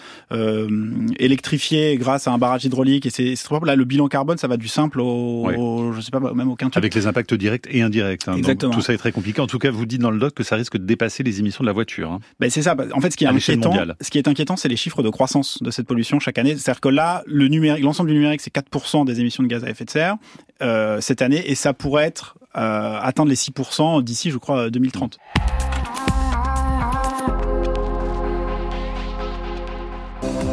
électrifié 1.19 1.95
grâce 1.97 2.27
à 2.27 2.31
un 2.31 2.37
barrage 2.37 2.65
hydraulique, 2.65 3.05
et 3.05 3.09
c'est 3.09 3.35
là 3.65 3.75
le 3.75 3.85
bilan 3.85 4.07
carbone, 4.07 4.37
ça 4.37 4.47
va 4.47 4.57
du 4.57 4.67
simple 4.67 4.99
au, 4.99 5.93
je 5.93 6.01
sais 6.01 6.11
pas, 6.11 6.19
même 6.19 6.49
aucun 6.49 6.69
truc. 6.69 6.77
Avec 6.77 6.95
les 6.95 7.07
impacts 7.07 7.33
directs 7.33 7.67
et 7.69 7.81
indirects. 7.81 8.27
Hein. 8.27 8.35
Exactement. 8.37 8.73
tout 8.73 8.81
ça 8.81 8.93
est 8.93 8.97
très 8.97 9.11
compliqué. 9.11 9.41
En 9.41 9.47
tout 9.47 9.59
cas, 9.59 9.71
vous 9.71 9.85
dites 9.85 10.01
dans 10.01 10.11
le 10.11 10.19
doc 10.19 10.33
que 10.33 10.43
ça 10.43 10.55
risque 10.55 10.77
de 10.77 10.85
dépasser 10.85 11.23
les 11.23 11.39
émissions 11.39 11.63
de 11.63 11.67
la 11.67 11.73
voiture. 11.73 12.11
Hein. 12.11 12.19
Ben 12.39 12.49
c'est 12.49 12.61
ça. 12.61 12.75
En 12.93 13.01
fait, 13.01 13.11
ce 13.11 13.17
qui 13.17 13.25
est 13.25 13.27
inquiétant, 13.27 13.73
ce 14.01 14.09
qui 14.09 14.17
est 14.17 14.27
inquiétant, 14.27 14.57
c'est 14.57 14.69
les 14.69 14.75
chiffres 14.75 14.88
chiffre 14.89 15.03
de 15.03 15.09
croissance 15.09 15.61
de 15.61 15.69
cette 15.69 15.85
pollution 15.85 16.19
chaque 16.19 16.39
année. 16.39 16.57
C'est-à-dire 16.57 16.81
que 16.81 16.89
là, 16.89 17.23
le 17.27 17.47
numérique, 17.47 17.83
l'ensemble 17.83 18.09
du 18.09 18.15
numérique, 18.15 18.41
c'est 18.41 18.53
4% 18.53 19.05
des 19.05 19.19
émissions 19.19 19.43
de 19.43 19.47
gaz 19.47 19.63
à 19.63 19.69
effet 19.69 19.85
de 19.85 19.91
serre 19.91 20.15
euh, 20.63 20.99
cette 20.99 21.21
année, 21.21 21.43
et 21.45 21.53
ça 21.53 21.73
pourrait 21.73 22.05
être 22.05 22.35
euh, 22.57 22.99
atteindre 22.99 23.29
les 23.29 23.35
6% 23.35 24.01
d'ici, 24.03 24.31
je 24.31 24.37
crois, 24.37 24.71
2030. 24.71 25.19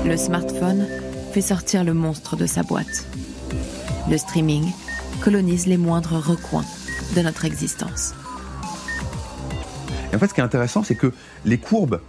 Le 0.05 0.17
smartphone 0.19 0.87
fait 1.33 1.41
sortir 1.41 1.83
le 1.83 1.95
monstre 1.95 2.37
de 2.37 2.45
sa 2.45 2.63
boîte. 2.63 3.07
Le 4.11 4.19
streaming 4.19 4.71
colonise 5.23 5.67
les 5.67 5.79
moindres 5.79 6.21
recoins 6.21 6.65
de 7.17 7.23
notre 7.23 7.47
existence. 7.47 8.15
Et 10.13 10.17
en 10.17 10.19
fait, 10.19 10.29
ce 10.29 10.35
qui 10.35 10.41
est 10.41 10.45
intéressant, 10.45 10.83
c'est 10.83 10.95
que 10.95 11.13
les 11.47 11.57
courbes 11.57 12.01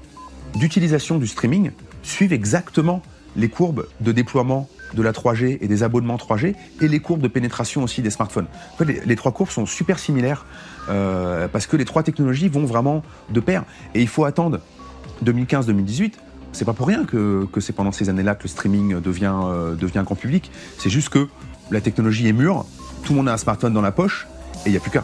d'utilisation 0.55 1.17
du 1.17 1.27
streaming 1.27 1.72
suivent 2.07 2.33
exactement 2.33 3.01
les 3.35 3.49
courbes 3.49 3.87
de 4.01 4.11
déploiement 4.11 4.67
de 4.93 5.01
la 5.01 5.11
3G 5.11 5.57
et 5.61 5.67
des 5.67 5.83
abonnements 5.83 6.15
3G 6.15 6.55
et 6.81 6.87
les 6.87 6.99
courbes 6.99 7.21
de 7.21 7.27
pénétration 7.27 7.83
aussi 7.83 8.01
des 8.01 8.09
smartphones. 8.09 8.47
En 8.73 8.77
fait, 8.77 9.05
les, 9.05 9.15
trois 9.15 9.31
courbes 9.31 9.49
sont 9.49 9.65
super 9.65 9.99
similaires 9.99 10.45
euh, 10.89 11.47
parce 11.47 11.67
que 11.67 11.75
les 11.75 11.85
trois 11.85 12.03
technologies 12.03 12.47
vont 12.47 12.65
vraiment 12.65 13.03
de 13.29 13.39
pair. 13.39 13.63
Et 13.93 14.01
il 14.01 14.07
faut 14.07 14.25
attendre 14.25 14.59
2015-2018. 15.25 16.13
C'est 16.53 16.65
pas 16.65 16.73
pour 16.73 16.87
rien 16.87 17.03
que, 17.03 17.45
que 17.51 17.59
c'est 17.59 17.73
pendant 17.73 17.91
ces 17.91 18.09
années-là 18.09 18.35
que 18.35 18.43
le 18.43 18.49
streaming 18.49 19.01
devient, 19.01 19.35
euh, 19.43 19.75
devient 19.75 20.03
grand 20.05 20.15
public. 20.15 20.49
C'est 20.77 20.89
juste 20.89 21.09
que 21.09 21.27
la 21.69 21.81
technologie 21.81 22.27
est 22.27 22.33
mûre, 22.33 22.65
tout 23.03 23.13
le 23.13 23.17
monde 23.17 23.29
a 23.29 23.33
un 23.33 23.37
smartphone 23.37 23.73
dans 23.73 23.81
la 23.81 23.91
poche 23.91 24.27
et 24.65 24.69
il 24.69 24.71
n'y 24.71 24.77
a 24.77 24.79
plus 24.79 24.91
qu'à. 24.91 25.03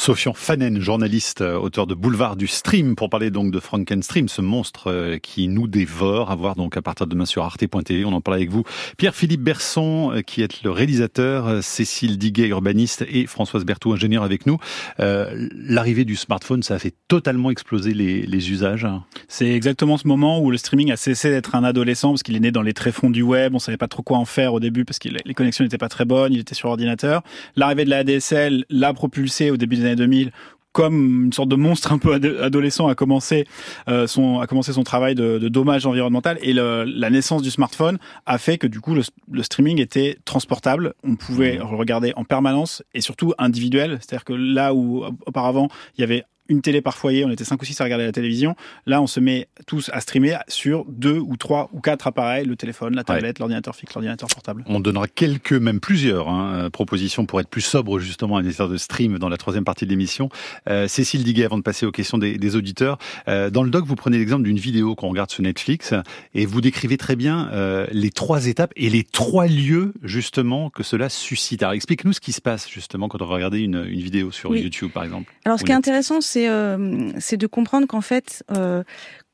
Sofian 0.00 0.32
Fanen, 0.32 0.80
journaliste, 0.80 1.42
euh, 1.42 1.58
auteur 1.58 1.86
de 1.86 1.94
Boulevard 1.94 2.34
du 2.34 2.46
Stream, 2.46 2.96
pour 2.96 3.10
parler 3.10 3.30
donc 3.30 3.52
de 3.52 3.60
Frankenstream, 3.60 4.30
ce 4.30 4.40
monstre 4.40 4.90
euh, 4.90 5.18
qui 5.18 5.46
nous 5.46 5.68
dévore, 5.68 6.30
à 6.30 6.36
voir 6.36 6.54
donc 6.54 6.78
à 6.78 6.80
partir 6.80 7.06
de 7.06 7.10
demain 7.12 7.26
sur 7.26 7.44
arte.tv, 7.44 8.06
on 8.06 8.14
en 8.14 8.22
parle 8.22 8.38
avec 8.38 8.48
vous. 8.48 8.62
Pierre-Philippe 8.96 9.42
Berson, 9.42 10.10
euh, 10.10 10.22
qui 10.22 10.40
est 10.40 10.62
le 10.62 10.70
réalisateur, 10.70 11.62
Cécile 11.62 12.16
Diguet, 12.16 12.48
urbaniste, 12.48 13.04
et 13.10 13.26
Françoise 13.26 13.66
Berthoud, 13.66 13.92
ingénieur 13.92 14.22
avec 14.22 14.46
nous. 14.46 14.56
L'arrivée 14.98 16.06
du 16.06 16.16
smartphone, 16.16 16.62
ça 16.62 16.76
a 16.76 16.78
fait 16.78 16.94
totalement 17.06 17.50
exploser 17.50 17.92
les, 17.92 18.22
les 18.22 18.50
usages. 18.50 18.86
C'est 19.28 19.50
exactement 19.50 19.98
ce 19.98 20.08
moment 20.08 20.40
où 20.40 20.50
le 20.50 20.56
streaming 20.56 20.92
a 20.92 20.96
cessé 20.96 21.28
d'être 21.28 21.54
un 21.54 21.62
adolescent, 21.62 22.12
parce 22.12 22.22
qu'il 22.22 22.36
est 22.36 22.40
né 22.40 22.52
dans 22.52 22.62
les 22.62 22.72
tréfonds 22.72 23.10
du 23.10 23.20
web, 23.20 23.54
on 23.54 23.58
savait 23.58 23.76
pas 23.76 23.88
trop 23.88 24.02
quoi 24.02 24.16
en 24.16 24.24
faire 24.24 24.54
au 24.54 24.60
début, 24.60 24.86
parce 24.86 24.98
que 24.98 25.10
les 25.10 25.34
connexions 25.34 25.62
n'étaient 25.62 25.76
pas 25.76 25.90
très 25.90 26.06
bonnes, 26.06 26.32
il 26.32 26.40
était 26.40 26.54
sur 26.54 26.70
ordinateur. 26.70 27.22
L'arrivée 27.54 27.84
de 27.84 27.90
la 27.90 27.98
ADSL 27.98 28.64
l'a 28.70 28.94
propulsé 28.94 29.50
au 29.50 29.58
début 29.58 29.76
des 29.76 29.89
années 29.90 29.96
2000 29.96 30.32
comme 30.72 31.24
une 31.24 31.32
sorte 31.32 31.48
de 31.48 31.56
monstre 31.56 31.92
un 31.92 31.98
peu 31.98 32.14
adolescent 32.14 32.86
a 32.88 32.94
commencé 32.94 33.46
euh, 33.88 34.06
son 34.06 34.38
a 34.38 34.46
commencé 34.46 34.72
son 34.72 34.84
travail 34.84 35.14
de, 35.14 35.38
de 35.38 35.48
dommage 35.48 35.86
environnemental 35.86 36.38
et 36.42 36.52
le, 36.52 36.84
la 36.84 37.10
naissance 37.10 37.42
du 37.42 37.50
smartphone 37.50 37.98
a 38.26 38.38
fait 38.38 38.58
que 38.58 38.66
du 38.66 38.80
coup 38.80 38.94
le, 38.94 39.02
le 39.30 39.42
streaming 39.42 39.80
était 39.80 40.18
transportable, 40.24 40.94
on 41.02 41.16
pouvait 41.16 41.58
mmh. 41.58 41.62
regarder 41.62 42.12
en 42.16 42.24
permanence 42.24 42.82
et 42.94 43.00
surtout 43.00 43.34
individuel, 43.38 43.98
c'est-à-dire 44.00 44.24
que 44.24 44.32
là 44.32 44.74
où 44.74 45.04
auparavant 45.26 45.68
il 45.98 46.02
y 46.02 46.04
avait 46.04 46.24
une 46.50 46.60
télé 46.60 46.82
par 46.82 46.98
foyer, 46.98 47.24
on 47.24 47.30
était 47.30 47.44
cinq 47.44 47.62
ou 47.62 47.64
six 47.64 47.80
à 47.80 47.84
regarder 47.84 48.04
la 48.04 48.12
télévision. 48.12 48.56
Là, 48.84 49.00
on 49.00 49.06
se 49.06 49.20
met 49.20 49.48
tous 49.66 49.88
à 49.94 50.00
streamer 50.00 50.36
sur 50.48 50.84
deux 50.88 51.18
ou 51.18 51.36
trois 51.36 51.70
ou 51.72 51.80
quatre 51.80 52.06
appareils, 52.06 52.44
le 52.44 52.56
téléphone, 52.56 52.94
la 52.94 53.04
tablette, 53.04 53.38
l'ordinateur 53.38 53.74
fixe, 53.74 53.94
l'ordinateur 53.94 54.28
portable. 54.28 54.64
On 54.66 54.80
donnera 54.80 55.06
quelques, 55.06 55.52
même 55.52 55.80
plusieurs 55.80 56.28
hein, 56.28 56.54
euh, 56.54 56.70
propositions 56.70 57.24
pour 57.24 57.40
être 57.40 57.48
plus 57.48 57.62
sobre 57.62 57.98
justement 58.00 58.36
à 58.36 58.42
l'histoire 58.42 58.68
de 58.68 58.76
stream 58.76 59.18
dans 59.18 59.28
la 59.28 59.36
troisième 59.36 59.64
partie 59.64 59.84
de 59.84 59.90
l'émission. 59.90 60.28
Euh, 60.68 60.88
Cécile 60.88 61.24
Diguet, 61.24 61.44
avant 61.44 61.58
de 61.58 61.62
passer 61.62 61.86
aux 61.86 61.92
questions 61.92 62.18
des, 62.18 62.36
des 62.36 62.56
auditeurs, 62.56 62.98
euh, 63.28 63.48
dans 63.48 63.62
le 63.62 63.70
doc, 63.70 63.86
vous 63.86 63.96
prenez 63.96 64.18
l'exemple 64.18 64.42
d'une 64.42 64.58
vidéo 64.58 64.96
qu'on 64.96 65.08
regarde 65.08 65.30
sur 65.30 65.42
Netflix 65.42 65.94
et 66.34 66.46
vous 66.46 66.60
décrivez 66.60 66.96
très 66.96 67.14
bien 67.14 67.48
euh, 67.52 67.86
les 67.92 68.10
trois 68.10 68.46
étapes 68.46 68.72
et 68.76 68.90
les 68.90 69.04
trois 69.04 69.46
lieux 69.46 69.94
justement 70.02 70.68
que 70.70 70.82
cela 70.82 71.08
suscite. 71.08 71.62
Alors 71.62 71.74
explique-nous 71.74 72.12
ce 72.12 72.20
qui 72.20 72.32
se 72.32 72.40
passe 72.40 72.68
justement 72.68 73.08
quand 73.08 73.22
on 73.22 73.26
va 73.26 73.34
regarder 73.36 73.60
une, 73.60 73.86
une 73.88 74.00
vidéo 74.00 74.32
sur 74.32 74.56
YouTube 74.56 74.90
par 74.92 75.04
exemple. 75.04 75.32
Alors 75.44 75.58
ce 75.58 75.64
qui 75.64 75.70
est 75.70 75.74
intéressant, 75.74 76.20
c'est 76.20 76.39
euh, 76.48 77.10
c'est 77.18 77.36
de 77.36 77.46
comprendre 77.46 77.86
qu'en 77.86 78.00
fait, 78.00 78.44
euh, 78.56 78.82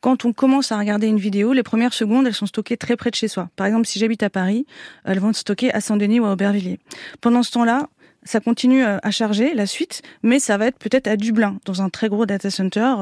quand 0.00 0.24
on 0.24 0.32
commence 0.32 0.72
à 0.72 0.78
regarder 0.78 1.06
une 1.06 1.18
vidéo, 1.18 1.52
les 1.52 1.62
premières 1.62 1.92
secondes, 1.92 2.26
elles 2.26 2.34
sont 2.34 2.46
stockées 2.46 2.76
très 2.76 2.96
près 2.96 3.10
de 3.10 3.14
chez 3.14 3.28
soi. 3.28 3.48
Par 3.56 3.66
exemple, 3.66 3.86
si 3.86 3.98
j'habite 3.98 4.22
à 4.22 4.30
Paris, 4.30 4.66
elles 5.04 5.18
vont 5.18 5.30
être 5.30 5.36
stockées 5.36 5.72
à 5.72 5.80
Saint-Denis 5.80 6.20
ou 6.20 6.26
à 6.26 6.32
Aubervilliers. 6.32 6.78
Pendant 7.20 7.42
ce 7.42 7.52
temps-là, 7.52 7.88
ça 8.26 8.40
continue 8.40 8.84
euh, 8.84 8.98
à 9.02 9.10
charger 9.10 9.54
la 9.54 9.66
suite, 9.66 10.02
mais 10.22 10.38
ça 10.38 10.58
va 10.58 10.66
être 10.66 10.78
peut-être 10.78 11.06
à 11.06 11.16
Dublin, 11.16 11.58
dans 11.64 11.80
un 11.80 11.88
très 11.88 12.08
gros 12.08 12.26
data 12.26 12.50
center, 12.50 12.94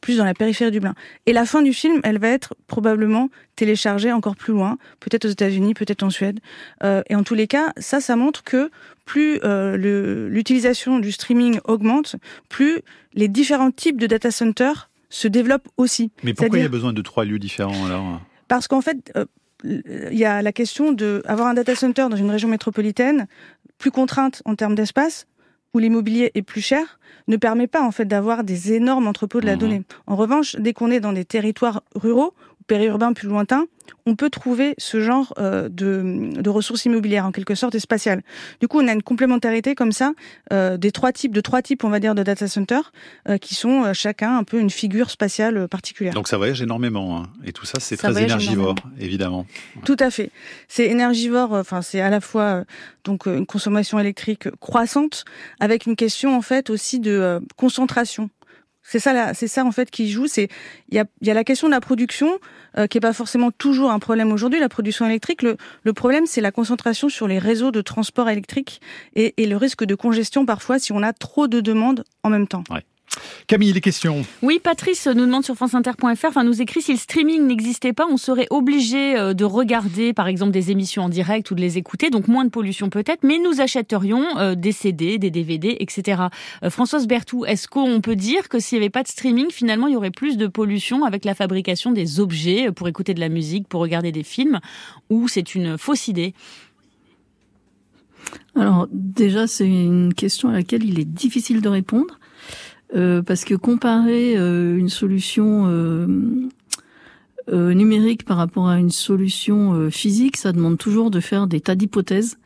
plus 0.00 0.18
dans 0.18 0.24
la 0.24 0.34
périphérie 0.34 0.70
de 0.70 0.76
Dublin. 0.76 0.94
Et 1.26 1.32
la 1.32 1.44
fin 1.44 1.62
du 1.62 1.72
film, 1.72 2.00
elle 2.04 2.18
va 2.18 2.28
être 2.28 2.54
probablement 2.66 3.28
téléchargée 3.56 4.12
encore 4.12 4.36
plus 4.36 4.52
loin, 4.52 4.78
peut-être 5.00 5.24
aux 5.24 5.30
États-Unis, 5.30 5.74
peut-être 5.74 6.02
en 6.02 6.10
Suède. 6.10 6.40
et 6.84 7.14
en 7.14 7.22
tous 7.22 7.34
les 7.34 7.46
cas, 7.46 7.72
ça, 7.78 8.00
ça 8.00 8.16
montre 8.16 8.44
que 8.44 8.70
plus 9.06 9.40
euh, 9.44 10.28
l'utilisation 10.28 10.98
du 10.98 11.12
streaming 11.12 11.60
augmente, 11.64 12.16
plus 12.50 12.82
les 13.14 13.28
différents 13.28 13.70
types 13.70 13.98
de 13.98 14.06
data 14.06 14.30
centers 14.30 14.90
se 15.08 15.28
développent 15.28 15.68
aussi. 15.78 16.10
Mais 16.22 16.34
pourquoi 16.34 16.58
il 16.58 16.62
y 16.62 16.66
a 16.66 16.68
besoin 16.68 16.92
de 16.92 17.00
trois 17.00 17.24
lieux 17.24 17.38
différents 17.38 17.86
alors? 17.86 18.20
Parce 18.48 18.68
qu'en 18.68 18.82
fait, 18.82 19.12
euh, 19.16 19.24
il 19.64 20.18
y 20.18 20.24
a 20.24 20.42
la 20.42 20.52
question 20.52 20.92
de 20.92 21.22
avoir 21.26 21.48
un 21.48 21.54
data 21.54 21.74
center 21.74 22.06
dans 22.10 22.16
une 22.16 22.30
région 22.30 22.48
métropolitaine 22.48 23.26
plus 23.78 23.90
contrainte 23.90 24.42
en 24.44 24.54
termes 24.54 24.74
d'espace, 24.74 25.26
où 25.74 25.78
l'immobilier 25.78 26.30
est 26.34 26.42
plus 26.42 26.62
cher, 26.62 26.98
ne 27.28 27.36
permet 27.36 27.66
pas 27.66 27.82
en 27.82 27.90
fait 27.90 28.06
d'avoir 28.06 28.44
des 28.44 28.72
énormes 28.72 29.06
entrepôts 29.06 29.40
de 29.40 29.46
la 29.46 29.56
mmh. 29.56 29.58
donnée. 29.58 29.82
En 30.06 30.16
revanche, 30.16 30.56
dès 30.56 30.72
qu'on 30.72 30.90
est 30.90 31.00
dans 31.00 31.12
des 31.12 31.24
territoires 31.24 31.82
ruraux 31.94 32.34
périurbain 32.66 33.12
plus 33.12 33.28
lointain, 33.28 33.66
on 34.06 34.14
peut 34.14 34.30
trouver 34.30 34.74
ce 34.78 35.00
genre 35.00 35.34
euh, 35.38 35.68
de, 35.68 36.32
de, 36.40 36.50
ressources 36.50 36.84
immobilières 36.84 37.26
en 37.26 37.32
quelque 37.32 37.54
sorte 37.54 37.74
et 37.74 37.80
spatiales. 37.80 38.22
Du 38.60 38.68
coup, 38.68 38.80
on 38.80 38.88
a 38.88 38.92
une 38.92 39.02
complémentarité 39.02 39.74
comme 39.74 39.92
ça 39.92 40.12
euh, 40.52 40.76
des 40.76 40.92
trois 40.92 41.12
types, 41.12 41.32
de 41.32 41.40
trois 41.40 41.62
types, 41.62 41.84
on 41.84 41.88
va 41.88 42.00
dire, 42.00 42.14
de 42.14 42.22
data 42.22 42.48
centers 42.48 42.92
euh, 43.28 43.38
qui 43.38 43.54
sont 43.54 43.92
chacun 43.92 44.36
un 44.36 44.44
peu 44.44 44.58
une 44.60 44.70
figure 44.70 45.10
spatiale 45.10 45.68
particulière. 45.68 46.14
Donc 46.14 46.28
ça 46.28 46.36
voyage 46.36 46.62
énormément, 46.62 47.18
hein. 47.18 47.28
et 47.44 47.52
tout 47.52 47.66
ça, 47.66 47.80
c'est 47.80 47.96
très 47.96 48.22
énergivore, 48.22 48.76
évidemment. 48.98 49.46
Tout 49.84 49.96
à 49.98 50.10
fait. 50.10 50.30
C'est 50.68 50.86
énergivore. 50.86 51.52
Enfin, 51.52 51.82
c'est 51.82 52.00
à 52.00 52.10
la 52.10 52.20
fois 52.20 52.64
donc 53.04 53.26
une 53.26 53.46
consommation 53.46 53.98
électrique 53.98 54.50
croissante 54.58 55.24
avec 55.60 55.86
une 55.86 55.96
question 55.96 56.36
en 56.36 56.42
fait 56.42 56.70
aussi 56.70 57.00
de 57.00 57.40
concentration. 57.56 58.30
C'est 58.88 59.00
ça, 59.00 59.34
c'est 59.34 59.48
ça 59.48 59.64
en 59.64 59.72
fait 59.72 59.90
qui 59.90 60.08
joue. 60.10 60.26
C'est 60.26 60.48
il 60.88 60.94
y 60.94 60.98
a, 60.98 61.04
y 61.20 61.30
a 61.30 61.34
la 61.34 61.44
question 61.44 61.66
de 61.66 61.72
la 61.72 61.80
production 61.80 62.38
euh, 62.78 62.86
qui 62.86 62.98
est 62.98 63.00
pas 63.00 63.12
forcément 63.12 63.50
toujours 63.50 63.90
un 63.90 63.98
problème 63.98 64.32
aujourd'hui. 64.32 64.60
La 64.60 64.68
production 64.68 65.06
électrique, 65.06 65.42
le, 65.42 65.56
le 65.82 65.92
problème 65.92 66.26
c'est 66.26 66.40
la 66.40 66.52
concentration 66.52 67.08
sur 67.08 67.26
les 67.26 67.38
réseaux 67.38 67.72
de 67.72 67.80
transport 67.80 68.28
électrique 68.28 68.80
et, 69.14 69.34
et, 69.42 69.46
le 69.46 69.56
risque 69.56 69.84
de 69.84 69.94
congestion 69.94 70.46
parfois 70.46 70.78
si 70.78 70.92
on 70.92 71.02
a 71.02 71.12
trop 71.12 71.48
de 71.48 71.60
demandes 71.60 72.04
en 72.22 72.30
même 72.30 72.46
temps. 72.46 72.64
Ouais. 72.70 72.84
Camille, 73.46 73.72
les 73.72 73.80
questions. 73.80 74.24
Oui, 74.42 74.60
Patrice 74.62 75.06
nous 75.06 75.26
demande 75.26 75.44
sur 75.44 75.54
franceinter.fr, 75.54 76.26
enfin 76.26 76.44
nous 76.44 76.60
écrit 76.60 76.82
si 76.82 76.92
le 76.92 76.98
streaming 76.98 77.46
n'existait 77.46 77.92
pas, 77.92 78.06
on 78.10 78.16
serait 78.16 78.48
obligé 78.50 79.16
euh, 79.16 79.34
de 79.34 79.44
regarder 79.44 80.12
par 80.12 80.26
exemple 80.26 80.50
des 80.50 80.70
émissions 80.70 81.04
en 81.04 81.08
direct 81.08 81.50
ou 81.50 81.54
de 81.54 81.60
les 81.60 81.78
écouter, 81.78 82.10
donc 82.10 82.28
moins 82.28 82.44
de 82.44 82.50
pollution 82.50 82.90
peut-être, 82.90 83.22
mais 83.22 83.38
nous 83.38 83.60
achèterions 83.60 84.24
euh, 84.38 84.54
des 84.54 84.72
CD, 84.72 85.18
des 85.18 85.30
DVD, 85.30 85.76
etc. 85.78 86.22
Euh, 86.64 86.70
Françoise 86.70 87.06
Berthoud, 87.06 87.46
est-ce 87.46 87.68
qu'on 87.68 88.00
peut 88.00 88.16
dire 88.16 88.48
que 88.48 88.58
s'il 88.58 88.78
n'y 88.78 88.84
avait 88.84 88.90
pas 88.90 89.02
de 89.02 89.08
streaming, 89.08 89.50
finalement 89.50 89.86
il 89.86 89.94
y 89.94 89.96
aurait 89.96 90.10
plus 90.10 90.36
de 90.36 90.48
pollution 90.48 91.04
avec 91.04 91.24
la 91.24 91.34
fabrication 91.34 91.92
des 91.92 92.18
objets 92.20 92.72
pour 92.72 92.88
écouter 92.88 93.14
de 93.14 93.20
la 93.20 93.28
musique, 93.28 93.68
pour 93.68 93.80
regarder 93.80 94.10
des 94.12 94.24
films, 94.24 94.60
ou 95.08 95.28
c'est 95.28 95.54
une 95.54 95.78
fausse 95.78 96.08
idée? 96.08 96.34
Alors 98.54 98.88
déjà, 98.90 99.46
c'est 99.46 99.66
une 99.66 100.14
question 100.14 100.48
à 100.48 100.52
laquelle 100.52 100.84
il 100.84 100.98
est 100.98 101.04
difficile 101.04 101.60
de 101.60 101.68
répondre. 101.68 102.18
Euh, 102.94 103.22
parce 103.22 103.44
que 103.44 103.54
comparer 103.54 104.36
euh, 104.36 104.76
une 104.76 104.88
solution 104.88 105.64
euh, 105.66 106.06
numérique 107.48 108.24
par 108.24 108.36
rapport 108.36 108.68
à 108.68 108.78
une 108.78 108.90
solution 108.90 109.90
physique, 109.90 110.36
ça 110.36 110.52
demande 110.52 110.78
toujours 110.78 111.10
de 111.10 111.20
faire 111.20 111.46
des 111.46 111.60
tas 111.60 111.74
d'hypothèses. 111.76 112.38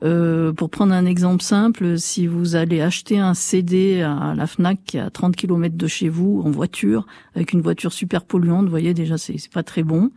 pour 0.00 0.68
prendre 0.68 0.92
un 0.92 1.06
exemple 1.06 1.44
simple, 1.44 1.96
si 1.96 2.26
vous 2.26 2.56
allez 2.56 2.80
acheter 2.80 3.20
un 3.20 3.34
CD 3.34 4.02
à 4.02 4.34
la 4.34 4.48
Fnac 4.48 4.96
à 4.96 5.10
30 5.10 5.36
km 5.36 5.76
de 5.76 5.86
chez 5.86 6.08
vous 6.08 6.42
en 6.44 6.50
voiture, 6.50 7.06
avec 7.36 7.52
une 7.52 7.60
voiture 7.60 7.92
super 7.92 8.24
polluante, 8.24 8.64
vous 8.64 8.70
voyez 8.70 8.94
déjà 8.94 9.16
c'est 9.16 9.36
pas 9.48 9.62
très 9.62 9.84
bon. 9.84 10.10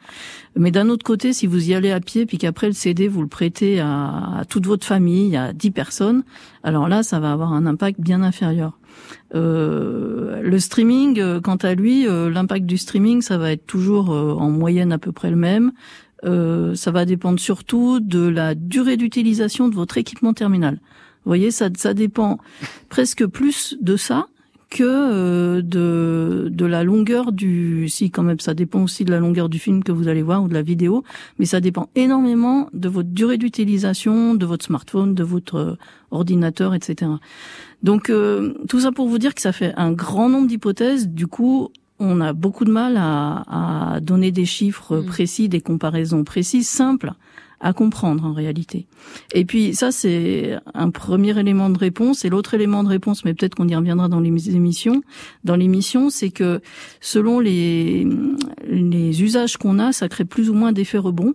Mais 0.55 0.71
d'un 0.71 0.89
autre 0.89 1.05
côté, 1.05 1.31
si 1.31 1.45
vous 1.45 1.69
y 1.69 1.75
allez 1.75 1.91
à 1.91 1.99
pied 1.99 2.25
puis 2.25 2.39
qu'après 2.39 2.65
le 2.65 2.73
CD 2.73 3.07
vous 3.07 3.21
le 3.21 3.27
prêtez 3.27 3.79
à, 3.79 4.39
à 4.39 4.45
toute 4.45 4.65
votre 4.65 4.87
famille, 4.87 5.37
à 5.37 5.53
10 5.53 5.69
personnes, 5.69 6.23
alors 6.63 6.87
là 6.87 7.03
ça 7.03 7.19
va 7.19 7.31
avoir 7.31 7.53
un 7.53 7.67
impact 7.67 8.01
bien 8.01 8.23
inférieur. 8.23 8.79
Euh, 9.33 10.41
le 10.41 10.59
streaming, 10.59 11.19
euh, 11.19 11.41
quant 11.41 11.55
à 11.57 11.73
lui, 11.75 12.07
euh, 12.07 12.29
l'impact 12.29 12.65
du 12.65 12.77
streaming, 12.77 13.21
ça 13.21 13.37
va 13.37 13.51
être 13.51 13.65
toujours 13.65 14.09
en 14.09 14.49
moyenne 14.49 14.91
à 14.91 14.97
peu 14.97 15.11
près 15.11 15.29
le 15.29 15.35
même. 15.35 15.71
ça 16.23 16.91
va 16.91 17.05
dépendre 17.05 17.39
surtout 17.39 17.99
de 17.99 18.27
la 18.27 18.55
durée 18.55 18.97
d'utilisation 18.97 19.69
de 19.69 19.75
votre 19.75 19.97
équipement 19.97 20.33
terminal. 20.33 20.75
Vous 21.23 21.29
voyez, 21.29 21.51
ça, 21.51 21.69
ça 21.77 21.93
dépend 21.93 22.39
presque 22.89 23.25
plus 23.25 23.77
de 23.81 23.95
ça 23.97 24.27
que 24.69 24.83
euh, 24.83 25.61
de 25.61 26.49
de 26.51 26.65
la 26.65 26.83
longueur 26.83 27.31
du 27.31 27.87
si 27.89 28.11
quand 28.11 28.23
même 28.23 28.39
ça 28.39 28.53
dépend 28.53 28.83
aussi 28.83 29.05
de 29.05 29.11
la 29.11 29.19
longueur 29.19 29.49
du 29.49 29.59
film 29.59 29.83
que 29.83 29.91
vous 29.91 30.07
allez 30.07 30.21
voir 30.21 30.43
ou 30.43 30.47
de 30.47 30.53
la 30.53 30.61
vidéo 30.61 31.03
mais 31.39 31.45
ça 31.45 31.59
dépend 31.59 31.89
énormément 31.95 32.69
de 32.73 32.89
votre 32.89 33.09
durée 33.09 33.37
d'utilisation 33.37 34.33
de 34.35 34.45
votre 34.45 34.65
smartphone 34.65 35.15
de 35.15 35.23
votre 35.23 35.55
euh, 35.55 35.75
ordinateur 36.11 36.73
etc 36.73 37.11
donc 37.83 38.09
euh, 38.09 38.53
tout 38.67 38.81
ça 38.81 38.91
pour 38.91 39.07
vous 39.07 39.17
dire 39.17 39.33
que 39.35 39.41
ça 39.41 39.51
fait 39.51 39.73
un 39.77 39.91
grand 39.91 40.29
nombre 40.29 40.47
d'hypothèses 40.47 41.07
du 41.07 41.27
coup 41.27 41.69
on 41.99 42.19
a 42.19 42.33
beaucoup 42.33 42.65
de 42.65 42.71
mal 42.71 42.97
à, 42.97 43.95
à 43.95 43.99
donner 43.99 44.31
des 44.31 44.45
chiffres 44.45 44.97
mmh. 44.97 45.05
précis 45.05 45.49
des 45.49 45.61
comparaisons 45.61 46.23
précises 46.23 46.67
simples 46.69 47.13
à 47.65 47.73
comprendre 47.73 48.23
en 48.23 48.31
réalité. 48.31 48.85
Et 49.33 49.43
puis 49.43 49.73
ça, 49.73 49.91
c'est 49.91 50.55
un 50.75 50.91
premier 50.91 51.37
élément 51.39 51.71
de 51.71 51.79
réponse. 51.79 52.23
Et 52.23 52.29
l'autre 52.29 52.53
élément 52.53 52.83
de 52.83 52.89
réponse, 52.89 53.25
mais 53.25 53.33
peut-être 53.33 53.55
qu'on 53.55 53.67
y 53.67 53.75
reviendra 53.75 54.07
dans 54.07 54.19
les 54.19 54.55
émissions, 54.55 55.01
dans 55.43 55.55
l'émission, 55.55 56.11
c'est 56.11 56.29
que 56.29 56.61
selon 57.01 57.39
les, 57.39 58.05
usages 59.19 59.57
qu'on 59.57 59.79
a, 59.79 59.93
ça 59.93 60.07
crée 60.07 60.25
plus 60.25 60.51
ou 60.51 60.53
moins 60.53 60.73
d'effets 60.73 60.99
rebonds. 60.99 61.33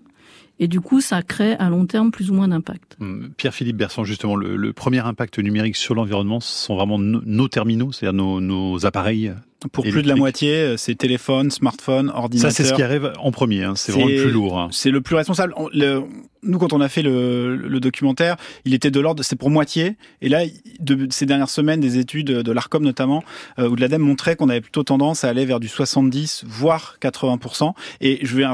Et 0.60 0.68
du 0.68 0.80
coup, 0.80 1.00
ça 1.00 1.22
crée 1.22 1.54
à 1.54 1.68
long 1.68 1.86
terme 1.86 2.12
plus 2.12 2.30
ou 2.30 2.34
moins 2.34 2.46
d'impact. 2.46 2.96
Hum, 3.00 3.30
Pierre-Philippe 3.36 3.76
Berson, 3.76 4.04
justement, 4.04 4.36
le, 4.36 4.72
premier 4.72 5.00
impact 5.00 5.40
numérique 5.40 5.74
sur 5.74 5.96
l'environnement, 5.96 6.38
ce 6.38 6.66
sont 6.66 6.76
vraiment 6.76 7.00
nos, 7.00 7.48
terminaux, 7.48 7.90
c'est-à-dire 7.90 8.22
nos 8.40 8.86
appareils 8.86 9.32
pour 9.68 9.84
plus 9.84 10.02
de 10.02 10.08
la 10.08 10.16
moitié, 10.16 10.54
euh, 10.54 10.76
c'est 10.76 10.94
téléphone, 10.94 11.50
smartphone, 11.50 12.10
ordinateur. 12.14 12.50
Ça, 12.50 12.56
c'est 12.56 12.68
ce 12.68 12.74
qui 12.74 12.82
arrive 12.82 13.12
en 13.18 13.30
premier. 13.30 13.64
Hein. 13.64 13.74
C'est 13.76 13.92
vraiment 13.92 14.08
le 14.08 14.22
plus 14.22 14.30
lourd. 14.30 14.58
Hein. 14.58 14.68
C'est 14.72 14.90
le 14.90 15.00
plus 15.00 15.16
responsable. 15.16 15.54
Le, 15.72 16.02
nous, 16.42 16.58
quand 16.58 16.72
on 16.72 16.80
a 16.80 16.88
fait 16.88 17.02
le, 17.02 17.56
le 17.56 17.80
documentaire, 17.80 18.36
il 18.64 18.72
était 18.72 18.90
de 18.90 19.00
l'ordre, 19.00 19.22
c'est 19.22 19.36
pour 19.36 19.50
moitié. 19.50 19.96
Et 20.22 20.28
là, 20.28 20.44
de, 20.80 21.06
ces 21.10 21.26
dernières 21.26 21.50
semaines, 21.50 21.80
des 21.80 21.98
études 21.98 22.28
de 22.28 22.52
l'Arcom 22.52 22.82
notamment, 22.82 23.22
euh, 23.58 23.68
ou 23.68 23.76
de 23.76 23.80
l'ADEME 23.80 24.02
montraient 24.02 24.36
qu'on 24.36 24.48
avait 24.48 24.60
plutôt 24.60 24.82
tendance 24.82 25.24
à 25.24 25.28
aller 25.28 25.44
vers 25.44 25.60
du 25.60 25.68
70, 25.68 26.44
voire 26.46 26.96
80%. 27.02 27.74
Et 28.00 28.20
je 28.22 28.36
vais 28.36 28.44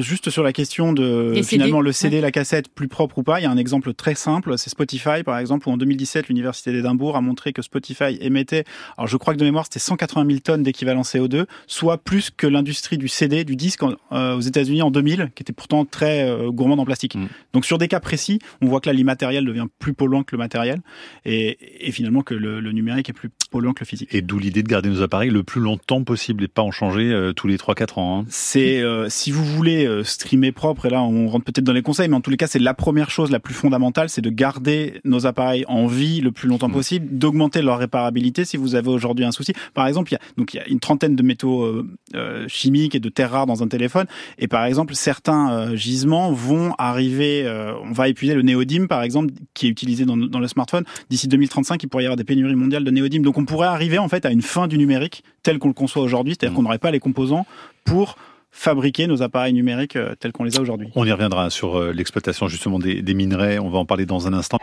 juste 0.00 0.30
sur 0.30 0.42
la 0.42 0.52
question 0.52 0.92
de 0.92 1.40
finalement 1.42 1.80
le 1.80 1.92
CD, 1.92 2.20
la 2.20 2.32
cassette, 2.32 2.68
plus 2.68 2.88
propre 2.88 3.18
ou 3.18 3.22
pas. 3.22 3.40
Il 3.40 3.42
y 3.42 3.46
a 3.46 3.50
un 3.50 3.58
exemple 3.58 3.92
très 3.92 4.14
simple, 4.14 4.56
c'est 4.56 4.70
Spotify, 4.70 5.22
par 5.24 5.38
exemple, 5.38 5.68
où 5.68 5.72
en 5.72 5.76
2017, 5.76 6.28
l'université 6.28 6.72
d'Édimbourg 6.72 7.16
a 7.16 7.20
montré 7.20 7.52
que 7.52 7.62
Spotify 7.62 8.16
émettait, 8.20 8.64
alors 8.96 9.08
je 9.08 9.16
crois 9.16 9.34
que 9.34 9.38
de 9.38 9.44
mémoire, 9.44 9.64
c'était 9.64 9.78
180 9.78 10.26
000 10.26 10.40
tonnes 10.46 10.62
d'équivalent 10.62 11.02
CO2, 11.02 11.46
soit 11.66 11.98
plus 11.98 12.30
que 12.30 12.46
l'industrie 12.46 12.98
du 12.98 13.08
CD, 13.08 13.44
du 13.44 13.56
disque 13.56 13.82
euh, 13.82 14.36
aux 14.36 14.40
États-Unis 14.40 14.80
en 14.80 14.92
2000, 14.92 15.32
qui 15.34 15.42
était 15.42 15.52
pourtant 15.52 15.84
très 15.84 16.28
euh, 16.28 16.50
gourmande 16.50 16.78
en 16.78 16.84
plastique. 16.84 17.16
Mm. 17.16 17.26
Donc 17.52 17.66
sur 17.66 17.78
des 17.78 17.88
cas 17.88 17.98
précis, 17.98 18.38
on 18.62 18.66
voit 18.66 18.80
que 18.80 18.88
là 18.88 18.92
l'immatériel 18.92 19.44
devient 19.44 19.66
plus 19.80 19.92
polluant 19.92 20.22
que 20.22 20.36
le 20.36 20.38
matériel, 20.38 20.80
et, 21.24 21.86
et 21.86 21.90
finalement 21.90 22.22
que 22.22 22.34
le, 22.34 22.60
le, 22.60 22.72
numérique 22.72 23.08
est 23.08 23.12
plus 23.12 23.28
polluant 23.50 23.72
que 23.72 23.80
le 23.80 23.86
physique. 23.86 24.14
Et 24.14 24.22
d'où 24.22 24.38
l'idée 24.38 24.62
de 24.62 24.68
garder 24.68 24.88
nos 24.88 25.02
appareils 25.02 25.30
le 25.30 25.42
plus 25.42 25.60
longtemps 25.60 26.04
possible 26.04 26.44
et 26.44 26.48
pas 26.48 26.62
en 26.62 26.70
changer 26.70 27.12
euh, 27.12 27.32
tous 27.32 27.48
les 27.48 27.56
3-4 27.56 27.98
ans. 27.98 28.20
Hein. 28.20 28.24
C'est 28.28 28.84
si 29.08 29.32
vous 29.32 29.44
voulez 29.44 29.88
streamer 30.04 30.52
propre, 30.52 30.86
et 30.86 30.90
là 30.90 31.02
on 31.02 31.28
rentre 31.28 31.44
peut-être 31.44 31.64
dans 31.64 31.72
les 31.72 31.82
conseils, 31.82 32.08
mais 32.08 32.16
en 32.16 32.20
tous 32.20 32.30
les 32.30 32.36
cas 32.36 32.46
c'est 32.46 32.60
la 32.60 32.74
première 32.74 33.10
chose 33.10 33.30
la 33.30 33.40
plus 33.40 33.54
fondamentale, 33.54 34.08
c'est 34.08 34.20
de 34.20 34.30
garder 34.30 35.00
nos 35.04 35.26
appareils 35.26 35.64
en 35.66 35.86
vie 35.86 36.20
le 36.20 36.30
plus 36.30 36.48
longtemps 36.48 36.68
mm. 36.68 36.72
possible, 36.72 37.06
d'augmenter 37.10 37.62
leur 37.62 37.78
réparabilité 37.78 38.44
si 38.44 38.56
vous 38.56 38.76
avez 38.76 38.88
aujourd'hui 38.88 39.24
un 39.24 39.32
souci. 39.32 39.52
Par 39.74 39.86
exemple, 39.86 40.12
il 40.12 40.14
y 40.14 40.16
a, 40.16 40.20
donc 40.36 40.54
il 40.54 40.58
y 40.58 40.60
a 40.60 40.68
une 40.68 40.80
trentaine 40.80 41.16
de 41.16 41.22
métaux 41.22 41.62
euh, 41.62 41.86
euh, 42.14 42.44
chimiques 42.48 42.94
et 42.94 43.00
de 43.00 43.08
terres 43.08 43.30
rares 43.30 43.46
dans 43.46 43.62
un 43.62 43.68
téléphone. 43.68 44.06
Et 44.38 44.48
par 44.48 44.64
exemple, 44.64 44.94
certains 44.94 45.52
euh, 45.52 45.76
gisements 45.76 46.32
vont 46.32 46.74
arriver, 46.78 47.46
on 47.84 47.92
va 47.92 48.08
épuiser 48.08 48.34
le 48.34 48.42
néodyme, 48.42 48.88
par 48.88 49.02
exemple, 49.02 49.32
qui 49.54 49.66
est 49.66 49.70
utilisé 49.70 50.04
dans, 50.04 50.16
dans 50.16 50.38
le 50.38 50.48
smartphone. 50.48 50.84
D'ici 51.10 51.28
2035, 51.28 51.82
il 51.82 51.88
pourrait 51.88 52.04
y 52.04 52.06
avoir 52.06 52.16
des 52.16 52.24
pénuries 52.24 52.54
mondiales 52.54 52.84
de 52.84 52.90
néodyme. 52.90 53.22
Donc 53.22 53.38
on 53.38 53.44
pourrait 53.44 53.68
arriver 53.68 53.98
en 53.98 54.08
fait 54.08 54.26
à 54.26 54.30
une 54.30 54.42
fin 54.42 54.68
du 54.68 54.78
numérique 54.78 55.22
tel 55.42 55.58
qu'on 55.58 55.68
le 55.68 55.74
conçoit 55.74 56.02
aujourd'hui, 56.02 56.34
c'est-à-dire 56.34 56.52
mmh. 56.52 56.56
qu'on 56.56 56.62
n'aurait 56.62 56.78
pas 56.78 56.90
les 56.90 57.00
composants 57.00 57.46
pour 57.84 58.16
fabriquer 58.50 59.06
nos 59.06 59.22
appareils 59.22 59.52
numériques 59.52 59.98
tels 60.18 60.32
qu'on 60.32 60.44
les 60.44 60.56
a 60.56 60.60
aujourd'hui. 60.62 60.88
On 60.94 61.04
y 61.04 61.12
reviendra 61.12 61.50
sur 61.50 61.80
l'exploitation 61.92 62.48
justement 62.48 62.78
des, 62.78 63.02
des 63.02 63.14
minerais, 63.14 63.58
on 63.58 63.68
va 63.68 63.78
en 63.78 63.84
parler 63.84 64.06
dans 64.06 64.26
un 64.26 64.32
instant. 64.32 64.58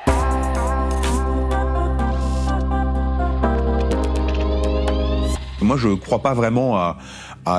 Moi, 5.64 5.78
je 5.78 5.88
ne 5.88 5.96
crois 5.96 6.20
pas 6.20 6.34
vraiment 6.34 6.78
à, 6.78 6.98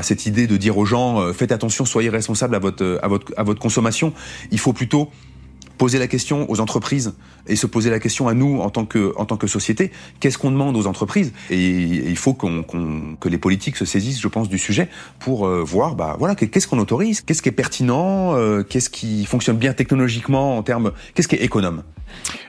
cette 0.02 0.26
idée 0.26 0.46
de 0.46 0.56
dire 0.56 0.78
aux 0.78 0.84
gens 0.84 1.20
euh, 1.20 1.32
faites 1.32 1.52
attention, 1.52 1.84
soyez 1.84 2.08
responsables 2.08 2.54
à 2.54 2.58
votre 2.58 3.60
consommation. 3.60 4.12
Il 4.50 4.58
faut 4.58 4.72
plutôt 4.72 5.10
poser 5.78 5.98
la 5.98 6.06
question 6.06 6.50
aux 6.50 6.60
entreprises 6.60 7.14
et 7.46 7.56
se 7.56 7.66
poser 7.66 7.90
la 7.90 7.98
question 7.98 8.28
à 8.28 8.34
nous 8.34 8.60
en 8.60 8.70
tant 8.70 8.84
que, 8.84 9.12
en 9.16 9.24
tant 9.24 9.36
que 9.36 9.46
société. 9.46 9.90
Qu'est-ce 10.20 10.38
qu'on 10.38 10.50
demande 10.50 10.76
aux 10.76 10.86
entreprises? 10.86 11.32
Et, 11.50 11.64
il 11.64 12.16
faut 12.16 12.34
qu'on, 12.34 12.62
que 13.20 13.28
les 13.28 13.38
politiques 13.38 13.76
se 13.76 13.84
saisissent, 13.84 14.20
je 14.20 14.28
pense, 14.28 14.48
du 14.48 14.58
sujet 14.58 14.88
pour 15.18 15.46
euh, 15.46 15.62
voir, 15.62 15.94
bah 15.94 16.16
voilà, 16.18 16.34
qu'est-ce 16.34 16.68
qu'on 16.68 16.78
autorise, 16.78 17.20
qu'est-ce 17.20 17.42
qui 17.42 17.48
est 17.48 17.52
pertinent, 17.52 18.36
euh, 18.36 18.62
qu'est-ce 18.62 18.90
qui 18.90 19.24
fonctionne 19.24 19.56
bien 19.56 19.72
technologiquement 19.72 20.56
en 20.56 20.62
termes, 20.62 20.92
qu'est-ce 21.14 21.28
qui 21.28 21.36
est 21.36 21.44
économe? 21.44 21.82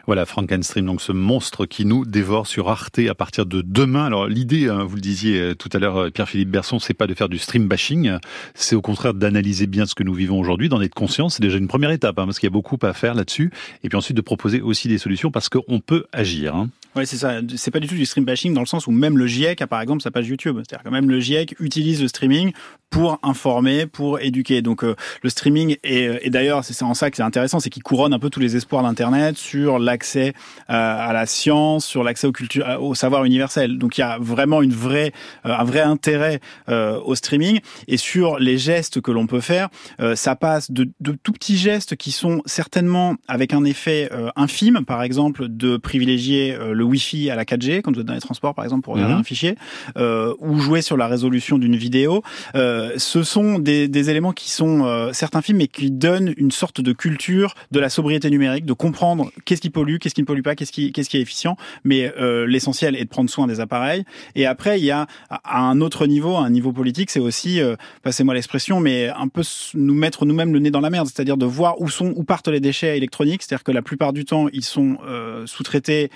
Voilà, 0.06 0.26
Frankenstein, 0.26 0.86
donc 0.86 1.02
ce 1.02 1.12
monstre 1.12 1.66
qui 1.66 1.86
nous 1.86 2.06
dévore 2.06 2.46
sur 2.46 2.70
Arte 2.70 3.00
à 3.10 3.16
partir 3.16 3.48
de 3.48 3.64
demain. 3.64 4.06
Alors 4.06 4.28
l'idée, 4.28 4.70
hein, 4.70 4.84
vous 4.84 4.96
le 4.96 5.02
disiez 5.02 5.40
euh, 5.40 5.56
tout 5.56 5.70
à 5.74 5.80
l'heure, 5.80 6.12
Pierre-Philippe 6.12 6.52
Berson, 6.52 6.78
c'est 6.78 6.94
pas 6.94 7.08
de 7.08 7.16
faire 7.16 7.30
du 7.30 7.40
stream 7.40 7.68
bashing, 7.68 8.18
c'est 8.54 8.76
au 8.76 8.82
contraire 8.82 9.16
d'analyser 9.16 9.66
bien 9.66 9.88
ce 9.88 9.96
que 9.96 10.04
nous 10.04 10.14
vivons 10.14 10.40
aujourd'hui, 10.40 10.70
d'en 10.70 10.82
être 10.82 10.94
conscient. 10.94 11.30
C'est 11.30 11.42
déjà 11.42 11.58
une 11.58 11.68
première 11.68 11.90
étape, 11.90 12.20
hein, 12.20 12.26
parce 12.26 12.38
qu'il 12.38 12.48
y 12.48 12.52
a 12.52 12.54
beaucoup 12.54 12.78
à 12.84 12.94
faire 12.94 13.15
là-dessus. 13.16 13.52
Et 13.84 13.90
puis 13.90 13.98
ensuite 13.98 14.18
de 14.18 14.22
proposer 14.22 14.62
aussi 14.62 14.88
des 14.88 14.98
solutions, 14.98 15.32
parce 15.32 15.50
qu'on 15.50 15.80
peut 15.80 16.06
agir. 16.12 16.56
Hein. 16.56 16.70
Oui, 16.96 17.06
c'est 17.06 17.18
ça. 17.18 17.42
C'est 17.58 17.72
pas 17.72 17.82
du 17.82 17.88
tout 17.88 17.96
du 17.96 18.06
stream 18.06 18.24
bashing 18.24 18.54
dans 18.54 18.62
le 18.62 18.66
sens 18.66 18.88
où 18.88 18.92
même 18.92 19.18
le 19.18 19.28
GIEC 19.28 19.62
a 19.62 19.68
par 19.68 19.82
exemple 19.82 20.02
sa 20.02 20.12
page 20.12 20.28
YouTube. 20.28 20.58
C'est-à-dire 20.58 20.84
que 20.84 20.90
même 20.90 21.10
le 21.10 21.20
GIEC 21.20 21.56
utilise 21.60 22.02
le 22.02 22.08
streaming 22.08 22.54
pour 22.90 23.20
informer, 23.24 23.86
pour 23.86 24.20
éduquer. 24.20 24.62
Donc 24.62 24.84
euh, 24.84 24.96
le 25.22 25.30
streaming 25.30 25.76
et, 25.84 26.10
et 26.22 26.30
d'ailleurs 26.30 26.64
c'est 26.64 26.82
en 26.84 26.94
ça 26.94 27.10
que 27.12 27.18
c'est 27.18 27.24
intéressant, 27.24 27.60
c'est 27.60 27.70
qu'il 27.70 27.84
couronne 27.84 28.14
un 28.14 28.20
peu 28.20 28.30
tous 28.30 28.40
les 28.40 28.56
espoirs 28.56 28.84
d'internet 28.84 29.38
sur 29.38 29.80
l'accès 29.80 30.34
euh, 30.70 30.74
à 31.10 31.12
la 31.14 31.26
science, 31.26 31.86
sur 31.86 32.04
l'accès 32.04 32.28
au 32.28 32.34
au 32.80 32.96
savoir 32.96 33.26
universel. 33.26 33.78
Donc 33.78 33.98
il 33.98 34.02
y 34.02 34.04
a 34.04 34.18
vraiment 34.20 34.62
une 34.62 34.74
vraie, 34.74 35.12
euh, 35.46 35.56
un 35.58 35.64
vrai 35.64 35.82
intérêt 35.82 36.40
au 36.68 37.16
streaming 37.16 37.60
et 37.88 37.98
sur 37.98 38.40
les 38.40 38.58
gestes 38.58 39.02
que 39.02 39.12
l'on 39.12 39.28
peut 39.28 39.40
faire, 39.40 39.70
ça 40.16 40.36
passe 40.36 40.72
de, 40.72 40.90
de, 41.00 41.14
tout 41.22 41.32
petits 41.32 41.58
gestes 41.58 41.96
qui 41.96 42.12
sont 42.12 42.42
certainement 42.46 43.16
avec 43.28 43.54
un 43.54 43.64
effet 43.64 44.10
infime, 44.36 44.84
par 44.86 45.04
exemple 45.04 45.48
de 45.48 45.78
privilégier 45.78 46.58
le 46.72 46.84
Wi-Fi 46.84 47.30
à 47.30 47.36
la 47.36 47.44
4G 47.46 47.82
quand 47.82 47.94
vous 47.94 48.02
êtes 48.02 48.06
dans 48.06 48.14
les 48.14 48.20
transports 48.20 48.54
par 48.54 48.66
exemple 48.66 48.84
pour 48.84 48.94
regarder 48.94 49.14
mhm. 49.14 49.22
un 49.22 49.24
fichier, 49.24 49.56
ou 49.96 50.60
jouer 50.60 50.82
sur 50.82 50.98
la 50.98 51.08
résolution 51.08 51.58
d'une 51.58 51.76
vidéo. 51.76 52.24
Euh, 52.56 52.75
ce 52.98 53.24
sont 53.24 53.60
des, 53.60 53.88
des, 53.88 54.10
éléments 54.10 54.32
qui 54.32 54.52
sont 54.52 54.86
euh, 54.86 55.12
certains 55.14 55.42
films, 55.42 55.60
mais 55.60 55.68
qui 55.68 55.92
donnent 55.92 56.34
une 56.38 56.52
sorte 56.52 56.82
de 56.82 56.94
culture 56.94 57.56
de 57.72 57.80
la 57.80 57.90
sobriété 57.90 58.30
numérique, 58.30 58.66
de 58.66 58.74
comprendre 58.74 59.32
qu'est-ce 59.46 59.62
qui 59.62 59.70
pollue, 59.70 59.98
qu'est-ce 59.98 60.16
qui 60.16 60.22
ne 60.22 60.26
pollue 60.26 60.42
pas, 60.42 60.56
qu'est-ce 60.56 60.72
qui, 60.72 60.92
qu'est-ce 60.92 61.10
qui 61.10 61.18
est 61.18 61.22
efficient. 61.22 61.58
Mais 61.84 62.14
euh, 62.20 62.46
l'essentiel 62.46 62.96
est 62.96 63.06
de 63.06 63.10
prendre 63.10 63.30
soin 63.30 63.48
des 63.48 63.60
appareils. 63.60 64.04
Et 64.36 64.46
après, 64.46 64.80
il 64.80 64.86
y 64.86 64.92
a 64.92 65.08
à 65.30 65.62
un 65.62 65.82
autre 65.82 66.08
niveau, 66.08 66.36
un 66.36 66.50
niveau 66.50 66.72
politique, 66.72 67.12
c'est 67.12 67.20
aussi, 67.20 67.60
passez-moi 68.04 68.34
l'expression, 68.34 68.80
mais 68.80 69.10
un 69.10 69.28
peu 69.28 69.42
nous 69.74 69.96
mettre 69.96 70.26
nous-mêmes 70.26 70.54
le 70.54 70.60
nez 70.60 70.72
dans 70.72 70.82
la 70.82 70.90
merde, 70.90 71.08
c'est-à-dire 71.08 71.38
de 71.38 71.46
voir 71.46 71.82
où 71.82 71.90
sont, 71.90 72.14
où 72.16 72.24
partent 72.24 72.48
les 72.48 72.60
déchets 72.60 72.98
électroniques. 72.98 73.44
C'est-à-dire 73.44 73.64
que 73.64 73.72
la 73.72 73.82
plupart 73.82 74.14
du 74.14 74.26
temps, 74.26 74.48
ils 74.54 74.64
sont 74.64 74.98
sous-traités 75.46 76.10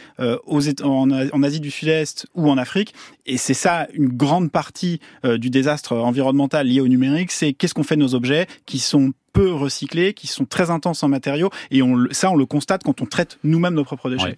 aux, 0.45 0.69
en, 0.83 1.09
en 1.11 1.43
Asie 1.43 1.59
du 1.59 1.71
Sud-Est 1.71 2.27
ou 2.35 2.49
en 2.49 2.57
Afrique. 2.57 2.93
Et 3.25 3.37
c'est 3.37 3.53
ça 3.53 3.87
une 3.93 4.09
grande 4.09 4.51
partie 4.51 4.99
du 5.23 5.49
désastre 5.49 5.95
environnemental 5.95 6.48
lié 6.63 6.81
au 6.81 6.87
numérique, 6.87 7.31
c'est 7.31 7.53
qu'est-ce 7.53 7.73
qu'on 7.73 7.83
fait 7.83 7.95
de 7.95 8.01
nos 8.01 8.15
objets 8.15 8.47
qui 8.65 8.79
sont 8.79 9.13
peu 9.33 9.51
recyclés, 9.51 10.13
qui 10.13 10.27
sont 10.27 10.45
très 10.45 10.69
intenses 10.69 11.03
en 11.03 11.07
matériaux, 11.07 11.49
et 11.71 11.81
on, 11.81 12.07
ça, 12.11 12.31
on 12.31 12.35
le 12.35 12.45
constate 12.45 12.83
quand 12.83 13.01
on 13.01 13.05
traite 13.05 13.37
nous-mêmes 13.43 13.75
nos 13.75 13.83
propres 13.83 14.09
déchets. 14.09 14.35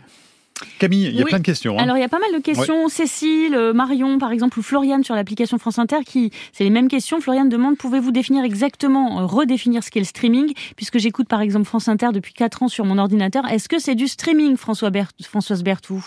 Camille, 0.79 1.07
il 1.07 1.15
y 1.15 1.21
a 1.21 1.25
plein 1.25 1.39
de 1.39 1.43
questions. 1.43 1.77
Hein. 1.77 1.83
Alors 1.83 1.97
il 1.97 2.01
y 2.01 2.03
a 2.03 2.09
pas 2.09 2.19
mal 2.19 2.31
de 2.33 2.39
questions. 2.39 2.87
Cécile, 2.89 3.55
euh, 3.55 3.73
Marion, 3.73 4.19
par 4.19 4.31
exemple, 4.31 4.59
ou 4.59 4.61
Floriane 4.61 5.03
sur 5.03 5.15
l'application 5.15 5.57
France 5.57 5.79
Inter, 5.79 6.03
qui 6.05 6.31
c'est 6.53 6.63
les 6.63 6.69
mêmes 6.69 6.87
questions. 6.87 7.21
Floriane 7.21 7.49
demande 7.49 7.77
pouvez-vous 7.77 8.11
définir 8.11 8.43
exactement, 8.43 9.21
euh, 9.21 9.25
redéfinir 9.25 9.83
ce 9.83 9.91
qu'est 9.91 9.99
le 9.99 10.05
streaming, 10.05 10.53
puisque 10.75 10.97
j'écoute 10.99 11.27
par 11.27 11.41
exemple 11.41 11.65
France 11.65 11.87
Inter 11.87 12.09
depuis 12.13 12.33
4 12.33 12.63
ans 12.63 12.67
sur 12.67 12.85
mon 12.85 12.97
ordinateur. 12.97 13.47
Est-ce 13.47 13.69
que 13.69 13.79
c'est 13.79 13.95
du 13.95 14.07
streaming, 14.07 14.57
François 14.57 14.91
Françoise 15.23 15.63
Berthoud? 15.63 16.01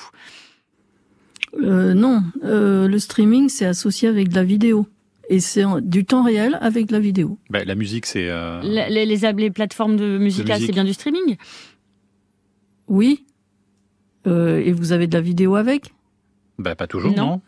Euh, 1.63 1.95
Non, 1.95 2.23
le 2.43 2.99
streaming 2.99 3.49
c'est 3.49 3.67
associé 3.67 4.09
avec 4.09 4.29
de 4.29 4.35
la 4.35 4.45
vidéo. 4.45 4.87
Et 5.29 5.41
c'est 5.41 5.65
du 5.83 6.05
temps 6.05 6.23
réel 6.23 6.59
avec 6.61 6.91
la 6.91 7.01
vidéo. 7.01 7.39
Bah, 7.51 7.65
la 7.65 7.75
musique, 7.75 8.07
c'est... 8.07 8.29
Euh... 8.29 8.61
Les, 8.63 9.07
les, 9.07 9.51
plateformes 9.51 9.97
de 9.97 10.19
musique, 10.19 10.49
c'est 10.49 10.73
bien 10.73 10.85
du 10.85 10.93
streaming 10.93 11.37
Oui. 12.89 13.25
Euh, 14.27 14.63
et 14.65 14.73
vous 14.73 14.93
avez 14.93 15.07
de 15.07 15.15
la 15.15 15.23
vidéo 15.23 15.55
avec? 15.57 15.93
Bah, 16.59 16.75
Pas 16.75 16.87
toujours, 16.87 17.15
non. 17.15 17.41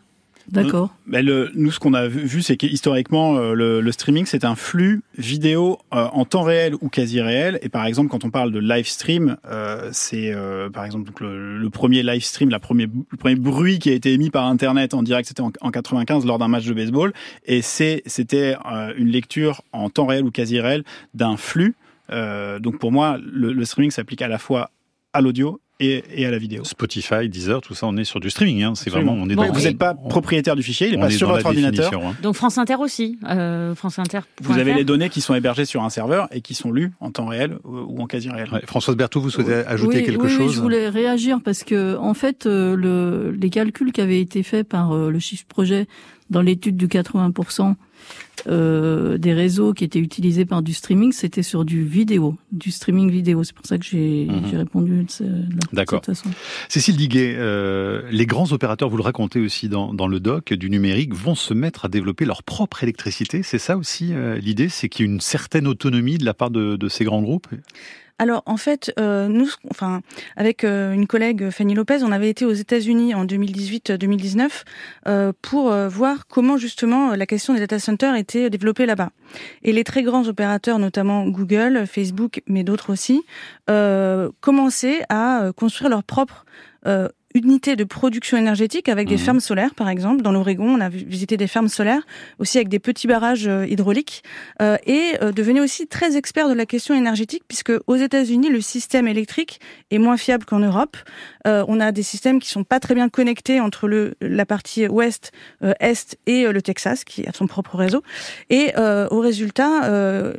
D'accord. 0.51 0.95
Nous, 1.07 1.71
ce 1.71 1.79
qu'on 1.79 1.93
a 1.93 2.07
vu, 2.07 2.41
c'est 2.41 2.55
qu'historiquement, 2.55 3.37
euh, 3.37 3.53
le, 3.53 3.81
le, 3.81 3.91
streaming, 3.91 4.25
c'est 4.25 4.45
un 4.45 4.55
flux 4.55 5.01
vidéo 5.17 5.79
euh, 5.93 6.07
en 6.13 6.25
temps 6.25 6.43
réel 6.43 6.75
ou 6.79 6.89
quasi 6.89 7.21
réel. 7.21 7.59
Et 7.61 7.69
par 7.69 7.85
exemple, 7.85 8.09
quand 8.09 8.23
on 8.23 8.29
parle 8.29 8.51
de 8.51 8.59
live 8.59 8.87
stream, 8.87 9.37
euh, 9.45 9.89
c'est 9.91 10.33
par 10.73 10.85
exemple 10.85 11.11
le, 11.21 11.69
premier 11.69 12.01
live 12.01 12.23
stream, 12.23 12.49
le 12.49 12.59
premier 12.59 13.35
bruit 13.35 13.79
qui 13.79 13.89
a 13.89 13.93
été 13.93 14.13
émis 14.13 14.29
par 14.29 14.45
Internet 14.45 14.93
en 14.93 15.03
direct, 15.03 15.27
c'était 15.27 15.41
en, 15.41 15.51
en 15.61 15.71
95 15.71 16.25
lors 16.25 16.39
d'un 16.39 16.47
match 16.47 16.65
de 16.65 16.73
baseball. 16.73 17.13
Et 17.45 17.61
c'était 17.61 18.55
une 18.97 19.09
lecture 19.09 19.63
en 19.73 19.89
temps 19.89 20.05
réel 20.05 20.23
ou 20.23 20.31
quasi 20.31 20.59
réel 20.59 20.83
d'un 21.13 21.35
flux. 21.37 21.75
donc 22.09 22.79
pour 22.79 22.91
moi, 22.91 23.17
le 23.21 23.65
streaming 23.65 23.91
s'applique 23.91 24.21
à 24.21 24.27
la 24.27 24.37
fois 24.37 24.71
à 25.13 25.21
l'audio 25.21 25.59
et, 25.79 26.25
à 26.25 26.31
la 26.31 26.37
vidéo. 26.37 26.63
Spotify, 26.63 27.29
Deezer, 27.29 27.61
tout 27.61 27.75
ça, 27.75 27.85
on 27.87 27.97
est 27.97 28.03
sur 28.03 28.19
du 28.19 28.29
streaming. 28.29 28.63
Hein. 28.63 28.73
C'est 28.75 28.89
vraiment, 28.89 29.13
on 29.13 29.29
est 29.29 29.35
vous 29.35 29.61
n'êtes 29.61 29.77
pas 29.77 29.93
propriétaire 29.93 30.55
du 30.55 30.63
fichier, 30.63 30.87
il 30.87 30.95
n'est 30.95 30.99
pas 30.99 31.09
sur 31.09 31.29
votre 31.29 31.45
ordinateur. 31.45 31.93
Hein. 32.03 32.15
Donc 32.21 32.35
France 32.35 32.57
Inter 32.57 32.75
aussi, 32.79 33.19
euh, 33.27 33.75
France 33.75 33.99
Inter. 33.99 34.19
Vous 34.41 34.57
avez 34.57 34.73
les 34.73 34.83
données 34.83 35.09
qui 35.09 35.21
sont 35.21 35.35
hébergées 35.35 35.65
sur 35.65 35.83
un 35.83 35.89
serveur 35.89 36.27
et 36.31 36.41
qui 36.41 36.53
sont 36.53 36.71
lues 36.71 36.91
en 36.99 37.11
temps 37.11 37.27
réel 37.27 37.57
ou 37.63 38.01
en 38.01 38.07
quasi 38.07 38.29
réel. 38.29 38.49
Françoise 38.65 38.95
Berthoud, 38.95 39.23
vous 39.23 39.29
souhaitez 39.29 39.53
ajouter 39.53 40.03
quelque 40.03 40.27
chose 40.27 40.47
Oui, 40.47 40.53
je 40.53 40.61
voulais 40.61 40.89
réagir 40.89 41.39
parce 41.43 41.63
que 41.63 41.95
en 41.97 42.13
fait, 42.13 42.45
euh, 42.45 42.75
le, 42.75 43.31
les 43.31 43.49
calculs 43.49 43.91
qui 43.91 44.01
avaient 44.01 44.21
été 44.21 44.43
faits 44.43 44.67
par 44.67 44.93
euh, 44.93 45.09
le 45.09 45.19
chiffre 45.19 45.45
projet 45.47 45.87
dans 46.29 46.41
l'étude 46.41 46.77
du 46.77 46.87
80 46.87 47.31
euh, 48.47 49.17
des 49.17 49.33
réseaux 49.33 49.73
qui 49.73 49.83
étaient 49.83 49.99
utilisés 49.99 50.45
par 50.45 50.61
du 50.61 50.73
streaming, 50.73 51.11
c'était 51.11 51.43
sur 51.43 51.65
du 51.65 51.83
vidéo, 51.83 52.35
du 52.51 52.71
streaming 52.71 53.09
vidéo. 53.09 53.43
C'est 53.43 53.55
pour 53.55 53.65
ça 53.65 53.77
que 53.77 53.85
j'ai 53.85 54.25
mhm. 54.25 54.57
répondu 54.57 55.03
de, 55.03 55.09
cette 55.09 56.05
façon. 56.05 56.29
Cécile 56.69 56.97
Diguet, 56.97 57.35
euh, 57.37 58.03
les 58.11 58.25
grands 58.25 58.51
opérateurs, 58.51 58.89
vous 58.89 58.97
le 58.97 59.03
racontez 59.03 59.39
aussi 59.39 59.69
dans, 59.69 59.93
dans, 59.93 60.07
le 60.07 60.19
doc, 60.19 60.53
du 60.53 60.69
numérique, 60.69 61.13
vont 61.13 61.35
se 61.35 61.53
mettre 61.53 61.85
à 61.85 61.87
développer 61.89 62.25
leur 62.25 62.43
propre 62.43 62.83
électricité. 62.83 63.43
C'est 63.43 63.59
ça 63.59 63.77
aussi 63.77 64.13
euh, 64.13 64.37
l'idée, 64.37 64.69
c'est 64.69 64.89
qu'il 64.89 65.05
y 65.05 65.09
ait 65.09 65.11
une 65.11 65.21
certaine 65.21 65.67
autonomie 65.67 66.17
de 66.17 66.25
la 66.25 66.33
part 66.33 66.51
de, 66.51 66.75
de 66.75 66.89
ces 66.89 67.03
grands 67.03 67.21
groupes? 67.21 67.47
Alors 68.19 68.41
en 68.47 68.57
fait, 68.57 68.91
euh, 68.99 69.27
nous, 69.27 69.47
enfin, 69.69 70.01
avec 70.35 70.63
euh, 70.63 70.91
une 70.91 71.05
collègue 71.05 71.51
Fanny 71.51 71.75
Lopez, 71.75 71.99
on 72.01 72.11
avait 72.11 72.29
été 72.29 72.45
aux 72.45 72.53
États-Unis 72.53 73.13
en 73.13 73.25
2018-2019 73.25 74.63
euh, 75.07 75.33
pour 75.41 75.71
voir 75.89 76.27
comment 76.27 76.57
justement 76.57 77.15
la 77.15 77.25
question 77.25 77.53
des 77.53 77.59
data 77.59 77.77
centers 77.79 78.15
était 78.27 78.49
développée 78.49 78.85
là-bas. 78.85 79.11
Et 79.63 79.71
les 79.71 79.83
très 79.85 80.03
grands 80.03 80.27
opérateurs, 80.27 80.79
notamment 80.79 81.25
Google, 81.27 81.85
Facebook, 81.87 82.41
mais 82.47 82.63
d'autres 82.63 82.91
aussi, 82.91 83.23
commençaient 84.41 85.03
à 85.09 85.51
construire 85.55 85.89
leur 85.89 86.03
propre 86.03 86.45
unité 87.37 87.75
de 87.75 87.83
production 87.83 88.37
énergétique 88.37 88.89
avec 88.89 89.07
des 89.07 89.15
mhm. 89.15 89.21
fermes 89.21 89.39
solaires, 89.39 89.75
par 89.75 89.89
exemple. 89.89 90.21
Dans 90.21 90.31
l'Oregon, 90.31 90.67
on 90.67 90.81
a 90.81 90.89
visité 90.89 91.37
des 91.37 91.47
fermes 91.47 91.67
solaires, 91.67 92.01
aussi 92.39 92.57
avec 92.57 92.67
des 92.69 92.79
petits 92.79 93.07
barrages 93.07 93.47
euh, 93.47 93.65
hydrauliques, 93.67 94.23
euh, 94.61 94.77
et 94.85 95.13
euh, 95.21 95.31
devenait 95.31 95.59
aussi 95.59 95.87
très 95.87 96.17
expert 96.17 96.49
de 96.49 96.53
la 96.53 96.65
question 96.65 96.95
énergétique, 96.95 97.43
puisque 97.47 97.71
aux 97.87 97.95
États-Unis, 97.95 98.49
le 98.49 98.61
système 98.61 99.07
électrique 99.07 99.59
est 99.91 99.99
moins 99.99 100.17
fiable 100.17 100.45
qu'en 100.45 100.59
Europe. 100.59 100.97
Euh, 101.45 101.63
on 101.67 101.79
a 101.79 101.91
des 101.91 102.03
systèmes 102.03 102.39
qui 102.39 102.49
sont 102.49 102.63
pas 102.63 102.79
très 102.79 102.95
bien 102.95 103.09
connectés 103.09 103.59
entre 103.59 103.87
le 103.87 104.15
la 104.21 104.45
partie 104.45 104.87
ouest, 104.87 105.31
est 105.79 106.17
et 106.25 106.51
le 106.51 106.61
Texas, 106.61 107.03
qui 107.03 107.25
a 107.27 107.33
son 107.33 107.47
propre 107.47 107.75
réseau. 107.75 108.03
Et 108.49 108.73
au 108.77 109.19
résultat, 109.19 110.31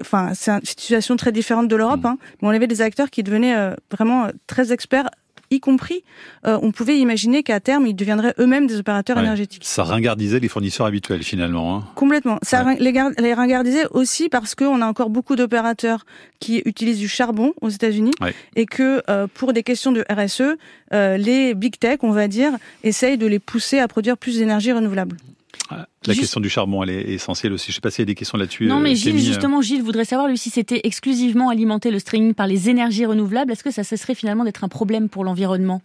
enfin, 0.00 0.32
c'est 0.34 0.50
une 0.50 0.64
situation 0.64 1.16
très 1.16 1.32
différente 1.32 1.68
de 1.68 1.76
l'Europe. 1.76 2.00
Mhm. 2.00 2.06
Hein, 2.06 2.18
mais 2.40 2.48
on 2.48 2.50
avait 2.50 2.66
des 2.66 2.82
acteurs 2.82 3.10
qui 3.10 3.22
devenaient 3.22 3.70
vraiment 3.90 4.28
très 4.46 4.72
experts 4.72 5.08
y 5.50 5.60
compris, 5.60 6.02
euh, 6.46 6.58
on 6.62 6.72
pouvait 6.72 6.98
imaginer 6.98 7.42
qu'à 7.42 7.60
terme, 7.60 7.86
ils 7.86 7.94
deviendraient 7.94 8.34
eux-mêmes 8.38 8.66
des 8.66 8.78
opérateurs 8.78 9.18
énergétiques. 9.18 9.62
Ça 9.64 9.84
ringardisait 9.84 10.40
les 10.40 10.48
fournisseurs 10.48 10.86
habituels 10.86 11.22
finalement. 11.22 11.76
Hein. 11.76 11.84
Complètement. 11.94 12.38
Ça 12.42 12.74
les, 12.78 12.92
les, 13.18 13.34
ringardisait 13.34 13.86
aussi 13.90 14.28
parce 14.28 14.54
qu'on 14.54 14.80
a 14.80 14.86
encore 14.86 15.10
beaucoup 15.10 15.36
d'opérateurs 15.36 16.04
qui 16.40 16.62
utilisent 16.64 16.98
du 16.98 17.08
charbon 17.08 17.54
aux 17.60 17.68
États-Unis 17.68 18.12
et 18.54 18.66
que 18.66 19.02
euh, 19.08 19.26
pour 19.32 19.52
des 19.52 19.62
questions 19.62 19.92
de 19.92 20.04
RSE, 20.10 20.56
euh, 20.92 21.16
les 21.16 21.54
big 21.54 21.78
tech, 21.78 21.98
on 22.02 22.12
va 22.12 22.28
dire, 22.28 22.52
essayent 22.84 23.18
de 23.18 23.26
les 23.26 23.38
pousser 23.38 23.78
à 23.78 23.88
produire 23.88 24.16
plus 24.16 24.38
d'énergie 24.38 24.72
renouvelable. 24.72 25.16
La 25.70 26.14
question 26.14 26.40
du 26.40 26.48
charbon, 26.48 26.82
elle 26.82 26.90
est 26.90 27.12
essentielle 27.12 27.52
aussi. 27.52 27.66
Je 27.66 27.72
ne 27.72 27.74
sais 27.76 27.80
pas 27.80 27.90
s'il 27.90 28.02
y 28.02 28.04
a 28.04 28.06
des 28.06 28.14
questions 28.14 28.38
là-dessus. 28.38 28.66
Non, 28.66 28.80
mais 28.80 28.92
euh, 28.92 28.94
Gilles, 28.94 29.18
justement, 29.18 29.60
Gilles 29.60 29.82
voudrait 29.82 30.04
savoir, 30.04 30.28
lui, 30.28 30.38
si 30.38 30.50
c'était 30.50 30.80
exclusivement 30.84 31.48
alimenté 31.48 31.90
le 31.90 31.98
streaming 31.98 32.34
par 32.34 32.46
les 32.46 32.68
énergies 32.68 33.06
renouvelables, 33.06 33.52
est-ce 33.52 33.64
que 33.64 33.70
ça 33.70 33.84
cesserait 33.84 34.14
finalement 34.14 34.44
d'être 34.44 34.64
un 34.64 34.68
problème 34.68 35.08
pour 35.08 35.24
l'environnement? 35.24 35.82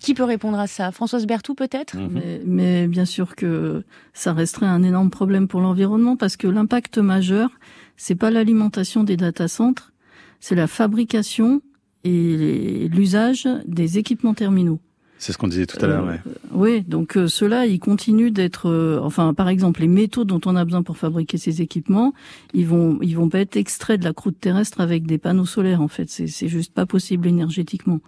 Qui 0.00 0.14
peut 0.14 0.24
répondre 0.24 0.58
à 0.58 0.66
ça? 0.66 0.92
Françoise 0.92 1.26
Berthoud 1.26 1.56
peut-être? 1.56 1.96
Mhm. 1.96 2.20
mais, 2.44 2.86
bien 2.88 3.04
sûr 3.04 3.36
que 3.36 3.84
ça 4.12 4.32
resterait 4.32 4.66
un 4.66 4.82
énorme 4.82 5.10
problème 5.10 5.48
pour 5.48 5.60
l'environnement 5.60 6.16
parce 6.16 6.36
que 6.36 6.46
l'impact 6.46 6.98
majeur, 6.98 7.48
c'est 7.96 8.14
pas 8.14 8.30
l'alimentation 8.30 9.04
des 9.04 9.16
data 9.16 9.48
centres, 9.48 9.92
c'est 10.40 10.54
la 10.54 10.66
fabrication 10.66 11.62
et 12.02 12.88
l'usage 12.92 13.48
des 13.66 13.96
équipements 13.96 14.34
terminaux. 14.34 14.78
C'est 15.24 15.32
ce 15.32 15.38
qu'on 15.38 15.48
disait 15.48 15.64
tout 15.64 15.82
à 15.82 15.86
l'heure. 15.86 16.04
Ouais. 16.04 16.20
Euh, 16.26 16.32
oui, 16.52 16.82
donc 16.82 17.16
euh, 17.16 17.28
ceux-là, 17.28 17.64
ils 17.64 17.80
continuent 17.80 18.30
d'être, 18.30 18.68
euh, 18.68 19.00
enfin, 19.02 19.32
par 19.32 19.48
exemple, 19.48 19.80
les 19.80 19.88
métaux 19.88 20.24
dont 20.24 20.40
on 20.44 20.54
a 20.54 20.66
besoin 20.66 20.82
pour 20.82 20.98
fabriquer 20.98 21.38
ces 21.38 21.62
équipements, 21.62 22.12
ils 22.52 22.66
vont, 22.66 22.98
ils 23.00 23.16
vont 23.16 23.30
pas 23.30 23.38
être 23.38 23.56
extraits 23.56 23.98
de 23.98 24.04
la 24.04 24.12
croûte 24.12 24.38
terrestre 24.38 24.82
avec 24.82 25.06
des 25.06 25.16
panneaux 25.16 25.46
solaires. 25.46 25.80
En 25.80 25.88
fait, 25.88 26.10
c'est, 26.10 26.26
c'est 26.26 26.48
juste 26.48 26.74
pas 26.74 26.84
possible 26.84 27.26
énergétiquement. 27.26 28.00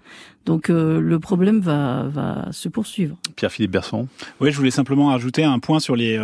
Donc 0.45 0.69
le 0.69 1.19
problème 1.19 1.59
va, 1.59 2.07
va 2.09 2.53
se 2.53 2.69
poursuivre. 2.69 3.17
Pierre-Philippe 3.35 3.73
Berson. 3.73 4.07
Oui, 4.41 4.53
je 4.53 4.57
voulais 4.57 4.71
simplement 4.71 5.11
ajouter 5.11 5.43
un 5.43 5.59
point 5.59 5.81
sur 5.81 5.97
les, 5.97 6.17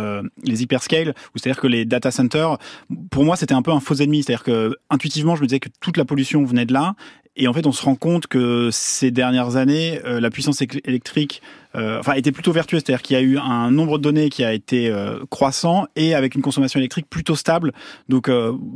les 0.43 0.63
hyperscales, 0.63 1.13
c'est-à-dire 1.35 1.59
que 1.59 1.67
les 1.67 1.83
data 1.83 2.09
centers, 2.09 2.57
pour 3.11 3.25
moi, 3.25 3.35
c'était 3.35 3.53
un 3.53 3.61
peu 3.61 3.71
un 3.71 3.81
faux 3.81 3.95
ennemi. 3.95 4.23
C'est-à-dire 4.23 4.45
que 4.45 4.77
intuitivement, 4.89 5.35
je 5.35 5.41
me 5.41 5.47
disais 5.47 5.59
que 5.59 5.67
toute 5.81 5.97
la 5.97 6.05
pollution 6.05 6.45
venait 6.45 6.65
de 6.65 6.71
là, 6.71 6.95
et 7.35 7.47
en 7.47 7.53
fait, 7.53 7.65
on 7.65 7.71
se 7.71 7.83
rend 7.83 7.95
compte 7.95 8.27
que 8.27 8.69
ces 8.71 9.09
dernières 9.09 9.55
années, 9.55 9.99
euh, 10.05 10.19
la 10.19 10.29
puissance 10.29 10.61
électrique 10.61 11.41
euh, 11.75 11.99
enfin, 11.99 12.13
était 12.13 12.31
plutôt 12.31 12.51
vertueuse. 12.51 12.83
C'est-à-dire 12.85 13.01
qu'il 13.01 13.15
y 13.15 13.19
a 13.19 13.23
eu 13.23 13.39
un 13.39 13.71
nombre 13.71 13.97
de 13.97 14.03
données 14.03 14.29
qui 14.29 14.43
a 14.43 14.53
été 14.53 14.89
euh, 14.89 15.17
croissant 15.31 15.87
et 15.95 16.13
avec 16.13 16.35
une 16.35 16.43
consommation 16.43 16.79
électrique 16.79 17.07
plutôt 17.09 17.35
stable. 17.35 17.73
Donc, 18.07 18.29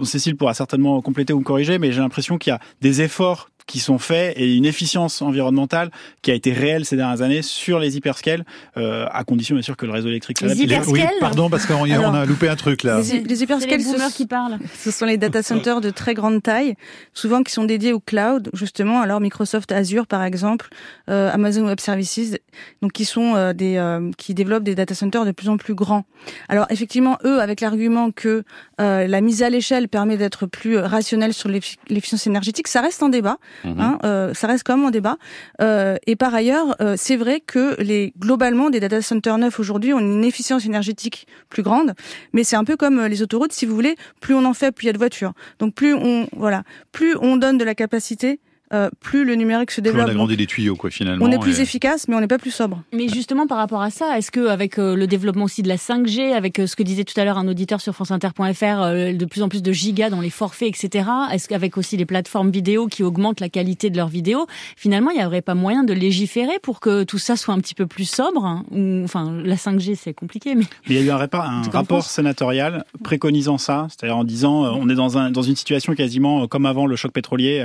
Cécile 0.03 0.35
pourra 0.35 0.55
certainement 0.55 1.01
compléter 1.01 1.33
ou 1.33 1.41
corriger, 1.41 1.77
mais 1.77 1.91
j'ai 1.91 2.01
l'impression 2.01 2.37
qu'il 2.39 2.51
y 2.51 2.53
a 2.55 2.59
des 2.81 3.01
efforts 3.01 3.49
qui 3.67 3.79
sont 3.79 3.99
faits 3.99 4.37
et 4.37 4.55
une 4.55 4.65
efficience 4.65 5.21
environnementale 5.21 5.91
qui 6.21 6.31
a 6.31 6.33
été 6.33 6.53
réelle 6.53 6.85
ces 6.85 6.95
dernières 6.95 7.21
années 7.21 7.41
sur 7.41 7.79
les 7.79 7.97
hyperscales, 7.97 8.45
euh, 8.77 9.05
à 9.11 9.23
condition 9.23 9.55
bien 9.55 9.61
sûr 9.61 9.77
que 9.77 9.85
le 9.85 9.91
réseau 9.91 10.07
électrique 10.07 10.41
les 10.41 10.61
hyperscales 10.61 10.93
Oui, 10.93 11.01
pardon, 11.19 11.49
parce 11.49 11.65
qu'on 11.65 11.83
a 11.83 12.25
loupé 12.25 12.49
un 12.49 12.55
truc 12.55 12.83
là. 12.83 13.01
Les, 13.01 13.19
les 13.19 13.43
hyperscales, 13.43 13.81
ce, 13.81 14.15
qui 14.15 14.25
parlent. 14.25 14.57
ce 14.77 14.91
sont 14.91 15.05
les 15.05 15.17
data 15.17 15.43
centers 15.43 15.81
de 15.81 15.89
très 15.89 16.13
grande 16.13 16.41
taille, 16.41 16.75
souvent 17.13 17.43
qui 17.43 17.51
sont 17.51 17.65
dédiés 17.65 17.93
au 17.93 17.99
cloud, 17.99 18.49
justement. 18.53 19.01
Alors 19.01 19.19
Microsoft 19.19 19.71
Azure, 19.71 20.07
par 20.07 20.23
exemple, 20.23 20.69
euh, 21.09 21.29
Amazon 21.31 21.65
Web 21.65 21.79
Services, 21.79 22.37
donc 22.81 22.93
qui 22.93 23.05
sont 23.05 23.35
euh, 23.35 23.53
des 23.53 23.77
euh, 23.77 24.11
qui 24.17 24.33
développent 24.33 24.63
des 24.63 24.75
data 24.75 24.95
centers 24.95 25.25
de 25.25 25.31
plus 25.31 25.49
en 25.49 25.57
plus 25.57 25.75
grands. 25.75 26.05
Alors 26.49 26.65
effectivement, 26.69 27.17
eux, 27.25 27.39
avec 27.39 27.61
l'argument 27.61 28.11
que 28.11 28.43
euh, 28.79 29.07
la 29.07 29.21
mise 29.21 29.43
à 29.43 29.49
l'échelle 29.49 29.87
permet 29.89 30.17
d'être 30.17 30.45
plus 30.45 30.77
rationnel 30.77 31.33
sur 31.33 31.49
l'efficience 31.49 32.27
énergétique, 32.27 32.67
ça 32.67 32.81
reste 32.81 33.03
en 33.03 33.09
débat. 33.09 33.37
Mhm. 33.63 33.79
Hein, 33.79 33.99
euh, 34.03 34.33
ça 34.33 34.47
reste 34.47 34.63
quand 34.65 34.77
même 34.77 34.85
en 34.85 34.91
débat. 34.91 35.17
Euh, 35.61 35.97
et 36.05 36.15
par 36.15 36.33
ailleurs, 36.33 36.75
euh, 36.81 36.95
c'est 36.97 37.15
vrai 37.15 37.39
que 37.39 37.81
les 37.81 38.13
globalement 38.17 38.69
des 38.69 38.79
data 38.79 39.01
centers 39.01 39.37
neufs 39.37 39.59
aujourd'hui 39.59 39.93
ont 39.93 39.99
une 39.99 40.23
efficience 40.23 40.65
énergétique 40.65 41.27
plus 41.49 41.63
grande, 41.63 41.93
mais 42.33 42.43
c'est 42.43 42.55
un 42.55 42.63
peu 42.63 42.77
comme 42.77 43.05
les 43.05 43.21
autoroutes. 43.21 43.53
Si 43.53 43.65
vous 43.65 43.75
voulez, 43.75 43.95
plus 44.21 44.35
on 44.35 44.45
en 44.45 44.53
fait, 44.53 44.71
plus 44.71 44.85
il 44.85 44.87
y 44.87 44.89
a 44.89 44.93
de 44.93 44.97
voitures. 44.97 45.33
Donc 45.59 45.73
plus 45.73 45.93
on 45.93 46.27
voilà, 46.35 46.63
plus 46.91 47.15
on 47.21 47.37
donne 47.37 47.57
de 47.57 47.65
la 47.65 47.75
capacité, 47.75 48.39
euh, 48.73 48.89
plus 48.99 49.23
le 49.23 49.35
numérique 49.35 49.71
se 49.71 49.79
développe. 49.79 50.05
Plus 50.05 50.11
on 50.11 50.15
agrandit 50.15 50.35
les 50.35 50.45
tuyaux, 50.45 50.75
quoi, 50.75 50.89
finalement. 50.89 51.25
On 51.25 51.31
est 51.31 51.39
plus 51.39 51.61
efficace, 51.61 52.07
mais 52.07 52.15
on 52.15 52.19
n'est 52.19 52.27
pas 52.27 52.37
plus 52.37 52.51
sobre. 52.51 52.83
Mais 52.91 53.07
justement, 53.07 53.47
par 53.47 53.57
rapport 53.57 53.81
à 53.81 53.89
ça, 53.89 54.17
est-ce 54.17 54.29
que 54.29 54.47
avec 54.47 54.77
euh, 54.77 54.95
le 54.95 55.07
développement 55.07 55.45
aussi 55.45 55.63
de 55.63 55.69
la 55.69 55.77
5G, 55.77 56.33
avec 56.33 56.59
euh, 56.59 56.67
ce 56.67 56.75
que 56.75 56.83
disait 56.83 57.05
tout 57.05 57.17
à 57.17 57.23
l'heure 57.23 57.37
un 57.37 57.47
auditeur 57.47 57.79
sur 57.79 57.93
franceinter.fr, 57.93 59.13
de 59.13 59.25
plus 59.25 59.41
en 59.41 59.47
plus 59.47 59.63
de 59.63 59.71
gigas 59.71 60.09
dans 60.09 60.19
les 60.19 60.29
forfaits, 60.29 60.67
etc., 60.67 61.09
est-ce 61.31 61.47
qu'avec 61.47 61.77
aussi 61.77 61.95
les 61.95 62.05
plateformes 62.05 62.51
vidéo 62.51 62.87
qui 62.87 63.03
augmentent 63.03 63.39
la 63.39 63.49
qualité 63.49 63.89
de 63.89 63.95
leurs 63.95 64.09
vidéos, 64.09 64.47
finalement, 64.75 65.11
il 65.11 65.19
n'y 65.19 65.25
aurait 65.25 65.41
pas 65.41 65.55
moyen 65.55 65.85
de 65.85 65.93
légiférer 65.93 66.59
pour 66.61 66.81
que 66.81 67.03
tout 67.03 67.19
ça 67.19 67.37
soit 67.37 67.53
un 67.53 67.59
petit 67.59 67.75
peu 67.75 67.87
plus 67.87 68.09
sobre 68.09 68.43
hein, 68.45 68.65
ou, 68.71 69.03
Enfin, 69.03 69.31
la 69.43 69.55
5G, 69.55 69.95
c'est 69.95 70.13
compliqué, 70.13 70.55
mais... 70.55 70.65
Il 70.87 70.95
y 70.95 70.97
a 70.97 71.01
eu 71.01 71.09
un, 71.11 71.19
un 71.19 71.61
rapport 71.71 72.03
sénatorial 72.03 72.83
préconisant 73.03 73.57
ça, 73.57 73.87
c'est-à-dire 73.89 74.17
en 74.17 74.23
disant 74.25 74.63
on 74.75 74.89
est 74.89 74.95
dans, 74.95 75.17
un, 75.17 75.31
dans 75.31 75.41
une 75.41 75.55
situation 75.55 75.93
quasiment 75.93 76.47
comme 76.47 76.65
avant 76.65 76.85
le 76.85 76.95
choc 76.95 77.11
pétrolier, 77.11 77.63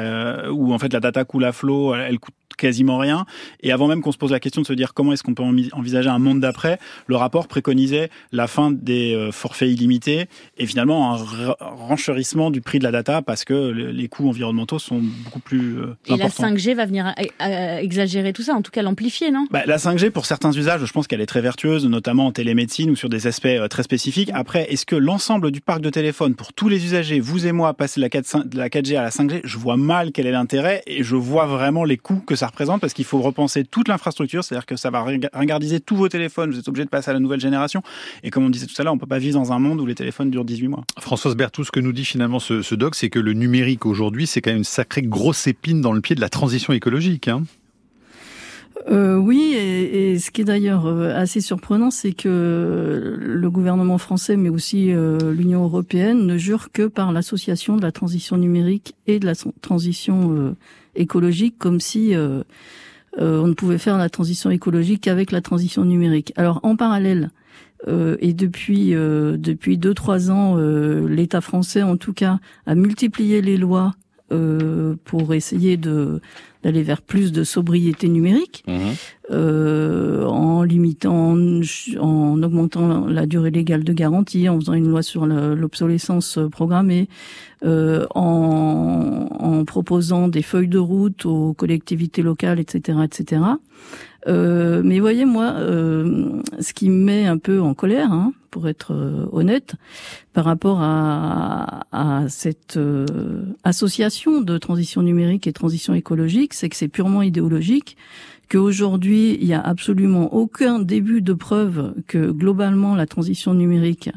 où 0.52 0.72
en 0.72 0.78
fait 0.78 0.91
fait 0.92 0.96
la 0.96 1.00
data 1.00 1.24
coule 1.24 1.44
à 1.44 1.52
flot, 1.52 1.94
elle 1.94 2.18
coûte 2.18 2.34
quasiment 2.56 2.98
rien. 2.98 3.26
Et 3.62 3.72
avant 3.72 3.88
même 3.88 4.02
qu'on 4.02 4.12
se 4.12 4.18
pose 4.18 4.30
la 4.30 4.40
question 4.40 4.62
de 4.62 4.66
se 4.66 4.72
dire 4.72 4.94
comment 4.94 5.12
est-ce 5.12 5.22
qu'on 5.22 5.34
peut 5.34 5.42
envisager 5.72 6.08
un 6.08 6.18
monde 6.18 6.40
d'après, 6.40 6.78
le 7.06 7.16
rapport 7.16 7.48
préconisait 7.48 8.10
la 8.30 8.46
fin 8.46 8.70
des 8.70 9.14
euh, 9.14 9.32
forfaits 9.32 9.70
illimités 9.70 10.26
et 10.58 10.66
finalement 10.66 11.14
un 11.14 11.54
renchérissement 11.60 12.50
du 12.50 12.60
prix 12.60 12.78
de 12.78 12.84
la 12.84 12.92
data 12.92 13.22
parce 13.22 13.44
que 13.44 13.70
les 13.70 14.08
coûts 14.08 14.28
environnementaux 14.28 14.78
sont 14.78 15.00
beaucoup 15.24 15.40
plus 15.40 15.78
euh, 15.78 15.96
et 16.06 16.12
importants. 16.12 16.46
Et 16.46 16.50
la 16.50 16.56
5G 16.56 16.74
va 16.74 16.86
venir 16.86 17.14
exagérer 17.80 18.32
tout 18.32 18.42
ça, 18.42 18.54
en 18.54 18.62
tout 18.62 18.70
cas 18.70 18.82
l'amplifier, 18.82 19.30
non? 19.30 19.46
Bah, 19.50 19.62
La 19.66 19.76
5G, 19.76 20.10
pour 20.10 20.26
certains 20.26 20.52
usages, 20.52 20.84
je 20.84 20.92
pense 20.92 21.06
qu'elle 21.06 21.20
est 21.20 21.26
très 21.26 21.40
vertueuse, 21.40 21.86
notamment 21.86 22.26
en 22.26 22.32
télémédecine 22.32 22.90
ou 22.90 22.96
sur 22.96 23.08
des 23.08 23.26
aspects 23.26 23.46
euh, 23.46 23.68
très 23.68 23.82
spécifiques. 23.82 24.30
Après, 24.34 24.70
est-ce 24.72 24.86
que 24.86 24.96
l'ensemble 24.96 25.50
du 25.50 25.60
parc 25.60 25.80
de 25.80 25.90
téléphone, 25.90 26.34
pour 26.34 26.52
tous 26.52 26.68
les 26.68 26.84
usagers, 26.84 27.20
vous 27.20 27.46
et 27.46 27.52
moi, 27.52 27.74
passer 27.74 28.00
de 28.00 28.56
la 28.56 28.68
4G 28.68 28.96
à 28.96 29.02
la 29.02 29.10
5G, 29.10 29.40
je 29.44 29.58
vois 29.58 29.76
mal 29.76 30.12
quel 30.12 30.26
est 30.26 30.32
l'intérêt 30.32 30.81
et 30.86 31.02
je 31.02 31.16
vois 31.16 31.46
vraiment 31.46 31.84
les 31.84 31.96
coûts 31.96 32.22
que 32.26 32.36
ça 32.36 32.46
représente 32.46 32.80
parce 32.80 32.92
qu'il 32.92 33.04
faut 33.04 33.20
repenser 33.20 33.64
toute 33.64 33.88
l'infrastructure, 33.88 34.44
c'est-à-dire 34.44 34.66
que 34.66 34.76
ça 34.76 34.90
va 34.90 35.04
ringardiser 35.32 35.80
tous 35.80 35.96
vos 35.96 36.08
téléphones, 36.08 36.50
vous 36.50 36.58
êtes 36.58 36.68
obligé 36.68 36.84
de 36.84 36.90
passer 36.90 37.10
à 37.10 37.14
la 37.14 37.20
nouvelle 37.20 37.40
génération. 37.40 37.82
Et 38.22 38.30
comme 38.30 38.44
on 38.44 38.50
disait 38.50 38.66
tout 38.66 38.80
à 38.80 38.84
l'heure, 38.84 38.92
on 38.92 38.98
peut 38.98 39.06
pas 39.06 39.18
vivre 39.18 39.38
dans 39.38 39.52
un 39.52 39.58
monde 39.58 39.80
où 39.80 39.86
les 39.86 39.94
téléphones 39.94 40.30
durent 40.30 40.44
18 40.44 40.68
mois. 40.68 40.84
Françoise 40.98 41.36
Berthoud, 41.36 41.66
ce 41.66 41.70
que 41.70 41.80
nous 41.80 41.92
dit 41.92 42.04
finalement 42.04 42.38
ce, 42.38 42.74
doc, 42.74 42.94
c'est 42.94 43.10
que 43.10 43.18
le 43.18 43.32
numérique 43.32 43.86
aujourd'hui, 43.86 44.26
c'est 44.26 44.40
quand 44.40 44.50
même 44.50 44.58
une 44.58 44.64
sacrée 44.64 45.02
grosse 45.02 45.46
épine 45.46 45.80
dans 45.80 45.92
le 45.92 46.00
pied 46.00 46.16
de 46.16 46.20
la 46.20 46.28
transition 46.28 46.72
écologique. 46.72 47.28
Hein. 47.28 47.44
Euh, 48.88 49.16
oui, 49.16 49.54
et, 49.54 50.18
ce 50.18 50.30
qui 50.30 50.40
est 50.40 50.44
d'ailleurs 50.44 50.86
euh, 50.86 51.14
assez 51.14 51.40
surprenant, 51.40 51.90
c'est 51.90 52.12
que 52.12 53.16
le 53.20 53.50
gouvernement 53.50 53.98
français, 53.98 54.36
mais 54.36 54.48
aussi 54.48 54.92
euh, 54.92 55.32
l'Union 55.32 55.62
européenne, 55.62 56.26
ne 56.26 56.36
jure 56.36 56.72
que 56.72 56.86
par 56.86 57.12
l'association 57.12 57.76
de 57.76 57.82
la 57.82 57.92
transition 57.92 58.36
numérique 58.36 58.94
et 59.06 59.18
de 59.18 59.26
la 59.26 59.34
transition 59.60 60.54
écologique, 60.94 61.56
comme 61.58 61.80
si 61.80 62.14
on 63.18 63.46
ne 63.46 63.52
pouvait 63.54 63.78
faire 63.78 63.98
la 63.98 64.08
transition 64.08 64.50
écologique 64.50 65.02
qu'avec 65.02 65.32
la 65.32 65.40
transition 65.40 65.84
numérique. 65.84 66.32
Alors 66.36 66.60
en 66.62 66.76
parallèle, 66.76 67.30
et 67.88 68.32
depuis 68.32 68.90
depuis 68.90 69.78
deux 69.78 69.94
trois 69.94 70.30
ans, 70.30 70.56
l'État 70.56 71.40
français, 71.40 71.82
en 71.82 71.96
tout 71.96 72.12
cas, 72.12 72.38
a 72.66 72.74
multiplié 72.74 73.42
les 73.42 73.56
lois 73.56 73.94
pour 75.04 75.34
essayer 75.34 75.76
de 75.76 76.20
d'aller 76.62 76.82
vers 76.82 77.02
plus 77.02 77.32
de 77.32 77.44
sobriété 77.44 78.08
numérique, 78.08 78.64
mhm. 78.68 78.94
euh, 79.30 80.24
en 80.26 80.62
limitant, 80.62 81.36
en 82.00 82.42
augmentant 82.42 83.06
la 83.06 83.26
durée 83.26 83.50
légale 83.50 83.84
de 83.84 83.92
garantie, 83.92 84.48
en 84.48 84.58
faisant 84.60 84.74
une 84.74 84.88
loi 84.88 85.02
sur 85.02 85.26
l'obsolescence 85.26 86.38
programmée, 86.50 87.08
euh, 87.64 88.06
en, 88.14 89.28
en, 89.38 89.64
proposant 89.64 90.28
des 90.28 90.42
feuilles 90.42 90.68
de 90.68 90.78
route 90.78 91.26
aux 91.26 91.54
collectivités 91.54 92.22
locales, 92.22 92.58
etc., 92.58 92.98
etc. 93.04 93.42
Euh, 94.28 94.82
mais 94.84 95.00
voyez, 95.00 95.24
moi, 95.24 95.54
euh, 95.56 96.40
ce 96.60 96.72
qui 96.72 96.88
me 96.88 97.04
met 97.04 97.26
un 97.26 97.38
peu 97.38 97.60
en 97.60 97.74
colère, 97.74 98.12
hein, 98.12 98.32
pour 98.50 98.68
être 98.68 98.92
euh, 98.92 99.26
honnête, 99.32 99.74
par 100.32 100.44
rapport 100.44 100.78
à, 100.80 101.86
à 101.90 102.28
cette 102.28 102.76
euh, 102.76 103.06
association 103.64 104.40
de 104.40 104.58
transition 104.58 105.02
numérique 105.02 105.46
et 105.46 105.52
transition 105.52 105.94
écologique, 105.94 106.54
c'est 106.54 106.68
que 106.68 106.76
c'est 106.76 106.88
purement 106.88 107.22
idéologique, 107.22 107.96
qu'aujourd'hui, 108.48 109.38
il 109.40 109.46
n'y 109.46 109.54
a 109.54 109.60
absolument 109.60 110.34
aucun 110.34 110.78
début 110.78 111.22
de 111.22 111.32
preuve 111.32 111.94
que 112.06 112.30
globalement 112.30 112.94
la 112.94 113.06
transition 113.06 113.54
numérique 113.54 114.10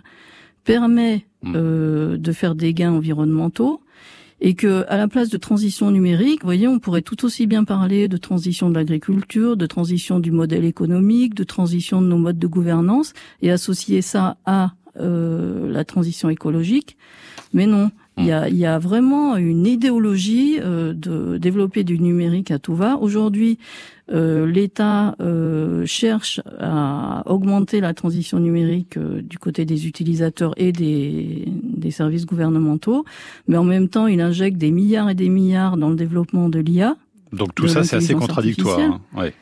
permet 0.66 1.26
mmh. 1.44 1.54
euh, 1.56 2.18
de 2.18 2.32
faire 2.32 2.56
des 2.56 2.74
gains 2.74 2.92
environnementaux 2.92 3.82
et 4.42 4.54
que 4.54 4.86
à 4.90 4.98
la 4.98 5.08
place 5.08 5.30
de 5.30 5.38
transition 5.38 5.92
numérique, 5.92 6.44
voyez, 6.44 6.68
on 6.68 6.80
pourrait 6.80 7.02
tout 7.02 7.26
aussi 7.26 7.48
bien 7.48 7.64
parler 7.64 8.08
de 8.08 8.18
transition 8.18 8.70
de 8.70 8.76
l'agriculture, 8.76 9.58
de 9.58 9.66
transition 9.66 10.20
du 10.20 10.32
modèle 10.32 10.66
économique, 10.66 11.34
de 11.34 11.44
transition 11.44 12.02
de 12.02 12.08
nos 12.08 12.18
modes 12.18 12.40
de 12.40 12.48
gouvernance 12.48 13.14
et 13.42 13.52
associer 13.52 14.02
ça 14.02 14.38
à 14.46 14.74
euh, 14.98 15.72
la 15.72 15.86
transition 15.86 16.30
écologique. 16.30 16.98
Mais 17.54 17.68
non, 17.68 17.92
il 18.18 18.26
y 18.26 18.32
a, 18.32 18.48
il 18.48 18.56
y 18.56 18.66
a 18.66 18.80
vraiment 18.80 19.36
une 19.36 19.66
idéologie 19.66 20.58
euh, 20.62 20.94
de 20.94 21.38
développer 21.38 21.84
du 21.84 22.00
numérique 22.00 22.52
à 22.52 22.60
tout 22.60 22.76
va. 22.76 22.98
Aujourd'hui, 22.98 23.60
euh, 24.12 24.46
l'État 24.46 25.16
euh, 25.20 25.86
cherche 25.86 26.40
à 26.60 27.24
augmenter 27.26 27.82
la 27.82 27.94
transition 27.94 28.40
numérique 28.40 28.98
euh, 28.98 29.22
du 29.22 29.40
côté 29.40 29.66
des 29.66 29.88
utilisateurs 29.88 30.54
et 30.58 30.72
des, 30.72 31.46
des 31.48 31.92
services 31.92 32.26
gouvernementaux, 32.26 33.04
mais 33.48 33.58
en 33.58 33.64
même 33.64 33.90
temps, 33.90 34.06
il 34.06 34.22
injecte 34.22 34.58
des 34.58 34.72
milliards 34.72 35.10
et 35.10 35.16
des 35.16 35.30
milliards 35.30 35.76
dans 35.76 35.90
le 35.90 35.96
développement 35.96 36.50
de 36.50 36.60
l'IA. 36.60 36.98
Donc 37.34 37.56
tout 37.56 37.68
ça, 37.68 37.84
c'est 37.84 37.98
assez 37.98 38.14
contradictoire. 38.14 38.80
Hein. 38.80 39.02
Ouais. 39.18 39.34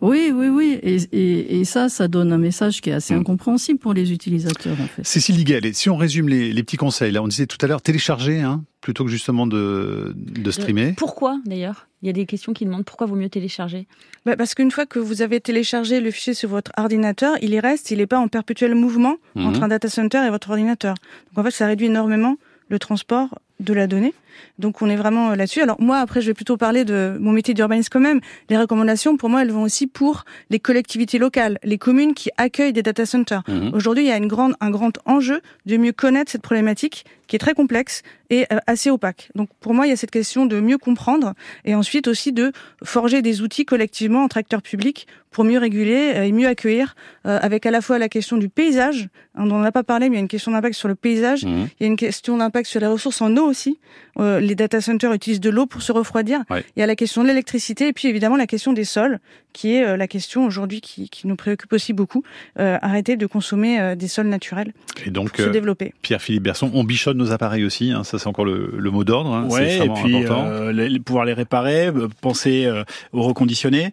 Oui, 0.00 0.32
oui, 0.34 0.48
oui. 0.48 0.78
Et, 0.82 0.96
et, 1.12 1.60
et, 1.60 1.64
ça, 1.64 1.88
ça 1.88 2.08
donne 2.08 2.32
un 2.32 2.38
message 2.38 2.80
qui 2.80 2.90
est 2.90 2.94
assez 2.94 3.14
mm. 3.14 3.20
incompréhensible 3.20 3.78
pour 3.78 3.92
les 3.92 4.12
utilisateurs, 4.12 4.76
en 4.80 4.86
fait. 4.86 5.04
Cécile 5.04 5.36
Liguel, 5.36 5.74
si 5.74 5.90
on 5.90 5.96
résume 5.96 6.28
les, 6.28 6.52
les, 6.52 6.62
petits 6.62 6.76
conseils, 6.76 7.12
là, 7.12 7.22
on 7.22 7.28
disait 7.28 7.46
tout 7.46 7.58
à 7.60 7.66
l'heure 7.66 7.82
télécharger, 7.82 8.40
hein, 8.40 8.64
plutôt 8.80 9.04
que 9.04 9.10
justement 9.10 9.46
de, 9.46 10.14
de 10.16 10.50
streamer. 10.50 10.94
Pourquoi, 10.96 11.38
d'ailleurs? 11.44 11.86
Il 12.02 12.06
y 12.06 12.10
a 12.10 12.14
des 12.14 12.24
questions 12.24 12.54
qui 12.54 12.64
demandent 12.64 12.86
pourquoi 12.86 13.06
vaut 13.06 13.14
mieux 13.14 13.28
télécharger? 13.28 13.86
Bah 14.24 14.36
Parce 14.36 14.54
qu'une 14.54 14.70
fois 14.70 14.86
que 14.86 14.98
vous 14.98 15.20
avez 15.20 15.38
téléchargé 15.40 16.00
le 16.00 16.10
fichier 16.10 16.32
sur 16.32 16.48
votre 16.48 16.72
ordinateur, 16.78 17.36
il 17.42 17.52
y 17.52 17.60
reste, 17.60 17.90
il 17.90 17.98
n'est 17.98 18.06
pas 18.06 18.18
en 18.18 18.28
perpétuel 18.28 18.74
mouvement 18.74 19.16
entre 19.36 19.62
un 19.62 19.68
data 19.68 19.88
center 19.88 20.24
et 20.26 20.30
votre 20.30 20.48
ordinateur. 20.48 20.94
Donc 21.28 21.38
en 21.38 21.42
fait, 21.44 21.54
ça 21.54 21.66
réduit 21.66 21.88
énormément 21.88 22.36
le 22.68 22.78
transport 22.78 23.38
de 23.60 23.72
la 23.72 23.86
donnée. 23.86 24.14
Donc 24.58 24.82
on 24.82 24.88
est 24.88 24.96
vraiment 24.96 25.30
euh, 25.30 25.36
là-dessus. 25.36 25.60
Alors 25.60 25.80
moi 25.80 25.98
après 25.98 26.20
je 26.20 26.26
vais 26.26 26.34
plutôt 26.34 26.56
parler 26.56 26.84
de 26.84 27.16
mon 27.20 27.32
métier 27.32 27.54
d'urbaniste 27.54 27.90
quand 27.90 28.00
même. 28.00 28.20
Les 28.48 28.58
recommandations 28.58 29.16
pour 29.16 29.28
moi 29.28 29.42
elles 29.42 29.52
vont 29.52 29.62
aussi 29.62 29.86
pour 29.86 30.24
les 30.50 30.58
collectivités 30.58 31.18
locales, 31.18 31.58
les 31.62 31.78
communes 31.78 32.14
qui 32.14 32.30
accueillent 32.36 32.72
des 32.72 32.82
data 32.82 33.06
centers. 33.06 33.42
Mhm. 33.48 33.72
Aujourd'hui 33.74 34.04
il 34.04 34.08
y 34.08 34.12
a 34.12 34.16
une 34.16 34.28
grande 34.28 34.54
un 34.60 34.70
grand 34.70 34.98
enjeu 35.04 35.40
de 35.66 35.76
mieux 35.76 35.92
connaître 35.92 36.32
cette 36.32 36.42
problématique 36.42 37.04
qui 37.26 37.36
est 37.36 37.38
très 37.38 37.54
complexe 37.54 38.02
et 38.30 38.46
euh, 38.52 38.58
assez 38.66 38.90
opaque. 38.90 39.30
Donc 39.34 39.48
pour 39.60 39.74
moi 39.74 39.86
il 39.86 39.90
y 39.90 39.92
a 39.92 39.96
cette 39.96 40.10
question 40.10 40.46
de 40.46 40.60
mieux 40.60 40.78
comprendre 40.78 41.34
et 41.64 41.74
ensuite 41.74 42.08
aussi 42.08 42.32
de 42.32 42.52
forger 42.82 43.22
des 43.22 43.42
outils 43.42 43.64
collectivement 43.64 44.24
entre 44.24 44.38
acteurs 44.38 44.62
publics 44.62 45.06
pour 45.30 45.44
mieux 45.44 45.58
réguler 45.58 46.12
euh, 46.14 46.24
et 46.24 46.32
mieux 46.32 46.48
accueillir 46.48 46.94
avec 47.24 47.66
à 47.66 47.70
la 47.70 47.82
fois 47.82 47.98
la 47.98 48.08
question 48.08 48.38
du 48.38 48.48
paysage 48.48 49.08
hein, 49.34 49.46
dont 49.46 49.56
on 49.56 49.60
n'a 49.60 49.72
pas 49.72 49.82
parlé 49.82 50.08
mais 50.08 50.16
il 50.16 50.18
y 50.18 50.20
a 50.20 50.22
une 50.22 50.28
question 50.28 50.52
d'impact 50.52 50.74
sur 50.74 50.88
le 50.88 50.94
paysage, 50.94 51.44
mhm. 51.44 51.68
il 51.78 51.82
y 51.82 51.84
a 51.84 51.86
une 51.86 51.96
question 51.96 52.38
d'impact 52.38 52.66
sur 52.66 52.80
les 52.80 52.86
ressources 52.86 53.20
en 53.20 53.36
eau 53.36 53.44
aussi. 53.44 53.78
Euh, 54.18 54.40
les 54.40 54.54
data 54.54 54.80
centers 54.80 55.12
utilisent 55.12 55.40
de 55.40 55.50
l'eau 55.50 55.66
pour 55.66 55.82
se 55.82 55.92
refroidir. 55.92 56.40
Il 56.50 56.80
y 56.80 56.82
a 56.82 56.86
la 56.86 56.96
question 56.96 57.22
de 57.22 57.28
l'électricité 57.28 57.88
et 57.88 57.92
puis 57.92 58.08
évidemment 58.08 58.36
la 58.36 58.46
question 58.46 58.72
des 58.72 58.84
sols, 58.84 59.18
qui 59.52 59.74
est 59.74 59.84
euh, 59.84 59.96
la 59.96 60.08
question 60.08 60.44
aujourd'hui 60.44 60.80
qui, 60.80 61.08
qui, 61.08 61.26
nous 61.26 61.36
préoccupe 61.36 61.72
aussi 61.72 61.92
beaucoup. 61.92 62.22
Euh, 62.58 62.78
arrêter 62.82 63.16
de 63.16 63.26
consommer 63.26 63.94
des 63.96 64.08
sols 64.08 64.28
naturels 64.28 64.72
et 65.04 65.10
donc, 65.10 65.32
pour 65.32 65.44
se 65.44 65.50
développer. 65.50 65.92
Pierre-Philippe 66.02 66.42
Berson, 66.42 66.70
on 66.74 66.84
bichonne 66.84 67.16
nos 67.16 67.32
appareils 67.32 67.64
aussi, 67.64 67.92
hein, 67.92 68.04
ça 68.04 68.18
c'est 68.20 68.28
encore 68.28 68.44
le, 68.44 68.72
le, 68.76 68.90
mot 68.90 69.04
d'ordre. 69.04 69.32
Hein, 69.32 69.48
et 69.60 69.88
puis 70.02 70.24
les, 70.72 71.00
pouvoir 71.00 71.24
les 71.24 71.32
réparer, 71.32 71.90
penser 72.20 72.70
au 73.12 73.22
reconditionner, 73.22 73.92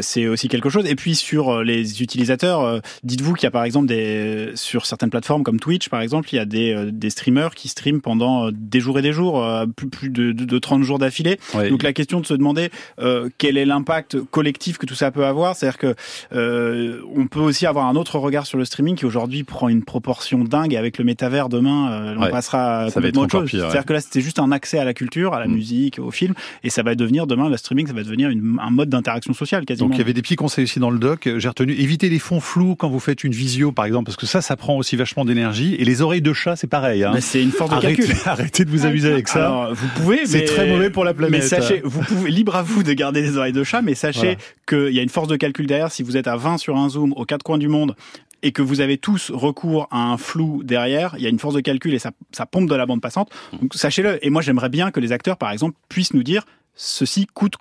c'est 0.00 0.26
aussi 0.26 0.48
quelque 0.48 0.70
chose. 0.70 0.86
Et 0.86 0.94
puis 0.94 1.14
sur 1.14 1.62
les 1.62 2.02
utilisateurs, 2.02 2.80
dites-vous 3.02 3.34
qu'il 3.34 3.44
y 3.44 3.46
a 3.46 3.50
par 3.50 3.64
exemple 3.64 3.86
des 3.86 4.52
sur 4.54 4.86
certaines 4.86 5.10
plateformes 5.10 5.42
comme 5.42 5.60
Twitch 5.60 5.88
par 5.88 6.00
exemple, 6.00 6.28
il 6.32 6.36
y 6.36 6.40
a 6.40 6.44
des, 6.44 6.90
des 6.92 7.10
streamers 7.10 7.54
qui 7.54 7.68
streament 7.68 8.00
pendant 8.00 8.50
des 8.52 8.80
jours 8.80 8.98
et 8.98 9.02
des 9.02 9.12
jours 9.12 9.42
euh, 9.44 9.66
plus, 9.66 9.88
plus 9.88 10.10
de, 10.10 10.32
de, 10.32 10.58
30 10.58 10.82
jours 10.82 10.98
d'affilée. 10.98 11.38
Donc 11.70 11.82
la 11.82 11.92
question 11.92 12.20
de 12.20 12.26
se 12.26 12.34
demander 12.34 12.70
euh, 12.98 13.28
quel 13.38 13.56
est 13.56 13.64
l'impact 13.64 14.20
collectif 14.30 14.78
que 14.78 14.86
tout 14.86 14.94
ça 14.94 15.10
peut 15.10 15.24
avoir, 15.24 15.56
c'est-à-dire 15.56 15.78
que 15.78 15.94
euh, 16.32 17.00
on 17.14 17.26
peut 17.26 17.40
aussi 17.40 17.66
avoir 17.66 17.86
un 17.86 17.96
autre 17.96 18.18
regard 18.18 18.46
sur 18.46 18.58
le 18.58 18.64
streaming 18.64 18.96
qui 18.96 19.06
aujourd'hui 19.06 19.44
prend 19.44 19.68
une 19.68 19.84
proportion 19.84 20.44
dingue 20.44 20.74
avec 20.76 20.98
le 20.98 21.04
métavers 21.04 21.48
demain, 21.48 22.16
on 22.18 22.30
passera 22.30 22.90
ça 22.90 23.00
va 23.00 23.08
être 23.08 23.18
autre 23.18 23.30
chose. 23.30 23.47
C'est-à-dire 23.50 23.84
que 23.84 23.92
là 23.92 24.00
c'était 24.00 24.20
juste 24.20 24.38
un 24.38 24.52
accès 24.52 24.78
à 24.78 24.84
la 24.84 24.94
culture, 24.94 25.34
à 25.34 25.40
la 25.40 25.46
mm. 25.46 25.52
musique, 25.52 25.98
au 25.98 26.10
film, 26.10 26.34
et 26.62 26.70
ça 26.70 26.82
va 26.82 26.94
devenir 26.94 27.26
demain 27.26 27.48
le 27.48 27.56
streaming, 27.56 27.86
ça 27.86 27.92
va 27.92 28.02
devenir 28.02 28.30
une, 28.30 28.58
un 28.60 28.70
mode 28.70 28.88
d'interaction 28.88 29.32
sociale 29.32 29.64
quasiment. 29.64 29.88
Donc 29.88 29.96
il 29.96 30.00
y 30.00 30.02
avait 30.02 30.12
des 30.12 30.22
petits 30.22 30.36
conseils 30.36 30.64
aussi 30.64 30.80
dans 30.80 30.90
le 30.90 30.98
doc. 30.98 31.28
J'ai 31.36 31.48
retenu 31.48 31.72
éviter 31.72 32.08
les 32.08 32.18
fonds 32.18 32.40
flous 32.40 32.76
quand 32.76 32.88
vous 32.88 33.00
faites 33.00 33.24
une 33.24 33.32
visio 33.32 33.72
par 33.72 33.84
exemple, 33.84 34.06
parce 34.06 34.16
que 34.16 34.26
ça, 34.26 34.40
ça 34.40 34.56
prend 34.56 34.76
aussi 34.76 34.96
vachement 34.96 35.24
d'énergie. 35.24 35.74
Et 35.78 35.84
les 35.84 36.02
oreilles 36.02 36.22
de 36.22 36.32
chat, 36.32 36.56
c'est 36.56 36.66
pareil. 36.66 37.04
Hein. 37.04 37.14
C'est 37.20 37.42
une 37.42 37.50
force 37.50 37.74
de 37.74 37.80
calcul. 37.80 38.14
Arrêtez 38.24 38.64
de 38.64 38.70
vous 38.70 38.86
amuser 38.86 39.10
avec 39.10 39.28
ça. 39.28 39.46
Alors, 39.46 39.74
vous 39.74 39.88
pouvez, 39.96 40.26
c'est 40.26 40.44
très 40.44 40.66
mauvais 40.66 40.90
pour 40.90 41.04
la 41.04 41.14
planète. 41.14 41.40
Mais 41.40 41.46
sachez, 41.46 41.80
vous 41.84 42.00
pouvez, 42.00 42.30
libre 42.30 42.56
à 42.56 42.62
vous 42.62 42.82
de 42.82 42.92
garder 42.92 43.22
les 43.22 43.36
oreilles 43.36 43.52
de 43.52 43.64
chat, 43.64 43.82
mais 43.82 43.94
sachez 43.94 44.38
qu'il 44.66 44.90
y 44.90 44.98
a 44.98 45.02
une 45.02 45.08
force 45.08 45.28
de 45.28 45.36
calcul 45.36 45.66
derrière. 45.66 45.90
Si 45.90 46.02
vous 46.02 46.16
êtes 46.16 46.26
à 46.26 46.36
20 46.36 46.58
sur 46.58 46.76
un 46.76 46.88
zoom 46.88 47.12
aux 47.16 47.24
quatre 47.24 47.42
coins 47.42 47.58
du 47.58 47.68
monde 47.68 47.94
et 48.42 48.52
que 48.52 48.62
vous 48.62 48.80
avez 48.80 48.98
tous 48.98 49.30
recours 49.30 49.88
à 49.90 49.98
un 49.98 50.16
flou 50.16 50.62
derrière, 50.62 51.14
il 51.16 51.22
y 51.22 51.26
a 51.26 51.28
une 51.28 51.38
force 51.38 51.54
de 51.54 51.60
calcul 51.60 51.94
et 51.94 51.98
ça, 51.98 52.12
ça 52.32 52.46
pompe 52.46 52.68
de 52.68 52.74
la 52.74 52.86
bande 52.86 53.00
passante. 53.00 53.30
Donc 53.60 53.74
sachez-le. 53.74 54.24
Et 54.24 54.30
moi, 54.30 54.42
j'aimerais 54.42 54.68
bien 54.68 54.90
que 54.90 55.00
les 55.00 55.12
acteurs, 55.12 55.36
par 55.36 55.50
exemple, 55.50 55.76
puissent 55.88 56.14
nous 56.14 56.22
dire 56.22 56.44
ceci 56.74 57.26
coûte 57.26 57.56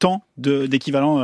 tant 0.00 0.24
d'équivalent 0.36 1.20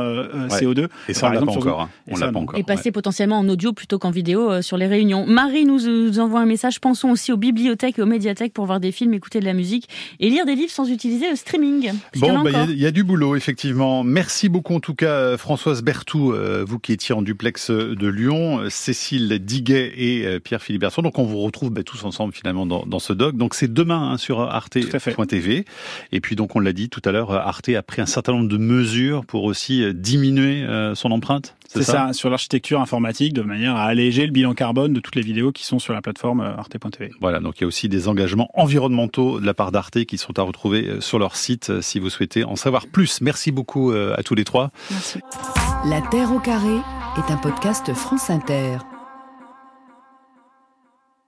CO2. 0.47 0.87
Et 1.09 1.13
ça, 1.13 1.27
on 1.27 1.31
l'a 1.31 1.41
pas 1.41 1.51
encore. 1.51 1.81
Hein. 1.81 1.89
On 2.07 2.17
l'a 2.17 2.31
pas 2.31 2.39
encore. 2.39 2.57
Et 2.57 2.63
passer 2.63 2.91
potentiellement 2.91 3.39
en 3.39 3.49
audio 3.49 3.73
plutôt 3.73 3.97
qu'en 3.97 4.11
vidéo 4.11 4.61
sur 4.61 4.77
les 4.77 4.85
réunions. 4.85 5.25
Marie 5.25 5.65
nous, 5.65 6.19
envoie 6.19 6.39
un 6.39 6.45
message. 6.45 6.79
Pensons 6.79 7.09
aussi 7.09 7.31
aux 7.31 7.37
bibliothèques 7.37 7.97
et 7.97 8.01
aux 8.01 8.07
médiathèques 8.07 8.53
pour 8.53 8.65
voir 8.65 8.79
des 8.79 8.91
films, 8.91 9.13
écouter 9.15 9.39
de 9.39 9.45
la 9.45 9.53
musique 9.53 9.89
et 10.19 10.29
lire 10.29 10.45
des 10.45 10.55
livres 10.55 10.71
sans 10.71 10.89
utiliser 10.89 11.29
le 11.29 11.35
streaming. 11.35 11.91
Bon, 12.17 12.43
bah, 12.43 12.65
il 12.69 12.77
y, 12.77 12.85
a 12.85 12.91
du 12.91 13.03
boulot, 13.03 13.35
effectivement. 13.35 14.03
Merci 14.03 14.49
beaucoup, 14.49 14.75
en 14.75 14.79
tout 14.79 14.95
cas, 14.95 15.35
Françoise 15.37 15.81
Berthoud, 15.81 16.35
vous 16.67 16.79
qui 16.79 16.93
étiez 16.93 17.15
en 17.15 17.23
duplex 17.23 17.71
de 17.71 18.07
Lyon, 18.07 18.69
Cécile 18.69 19.39
Diguet 19.43 19.93
et 19.97 20.39
Pierre-Philippe 20.39 20.81
Berson. 20.81 21.01
Donc, 21.01 21.17
on 21.17 21.23
vous 21.23 21.39
retrouve 21.39 21.71
bah, 21.71 21.83
tous 21.83 22.03
ensemble, 22.03 22.33
finalement, 22.33 22.67
dans, 22.67 22.85
dans 22.85 22.99
ce 22.99 23.13
doc. 23.13 23.35
Donc, 23.35 23.55
c'est 23.55 23.73
demain 23.73 24.11
hein, 24.11 24.17
sur 24.17 24.41
arte.tv. 24.41 25.65
Et 26.11 26.19
puis, 26.21 26.35
donc, 26.35 26.55
on 26.55 26.59
l'a 26.59 26.73
dit 26.73 26.89
tout 26.89 27.01
à 27.05 27.11
l'heure, 27.11 27.31
Arte 27.31 27.69
a 27.69 27.81
pris 27.81 28.01
un 28.01 28.05
certain 28.05 28.33
nombre 28.33 28.47
de 28.47 28.57
mesures 28.67 29.25
pour 29.25 29.43
aussi 29.43 29.83
euh, 29.83 29.93
diminuer 29.93 30.63
euh, 30.63 30.93
son 30.93 31.11
empreinte. 31.11 31.55
C'est 31.67 31.83
ça, 31.83 32.13
sur 32.13 32.29
l'architecture 32.29 32.79
informatique, 32.79 33.33
de 33.33 33.41
manière 33.41 33.75
à 33.75 33.83
alléger 33.83 34.25
le 34.25 34.31
bilan 34.31 34.53
carbone 34.53 34.93
de 34.93 34.99
toutes 34.99 35.15
les 35.15 35.21
vidéos 35.21 35.51
qui 35.51 35.65
sont 35.65 35.79
sur 35.79 35.93
la 35.93 36.01
plateforme 36.01 36.39
euh, 36.39 36.55
arte.tv. 36.55 37.11
Voilà, 37.19 37.39
donc 37.39 37.55
il 37.57 37.61
y 37.61 37.63
a 37.65 37.67
aussi 37.67 37.89
des 37.89 38.07
engagements 38.07 38.49
environnementaux 38.53 39.39
de 39.39 39.45
la 39.45 39.53
part 39.53 39.71
d'Arte 39.71 40.05
qui 40.05 40.17
sont 40.17 40.39
à 40.39 40.43
retrouver 40.43 41.01
sur 41.01 41.19
leur 41.19 41.35
site 41.35 41.81
si 41.81 41.99
vous 41.99 42.09
souhaitez 42.09 42.43
en 42.43 42.55
savoir 42.55 42.87
plus. 42.87 43.21
Merci 43.21 43.51
beaucoup 43.51 43.91
à 43.91 44.23
tous 44.23 44.35
les 44.35 44.43
trois. 44.43 44.71
Merci. 44.91 45.19
La 45.85 46.01
Terre 46.01 46.31
au 46.31 46.39
carré 46.39 46.77
est 47.17 47.31
un 47.31 47.37
podcast 47.37 47.93
France 47.93 48.29
Inter. 48.29 48.77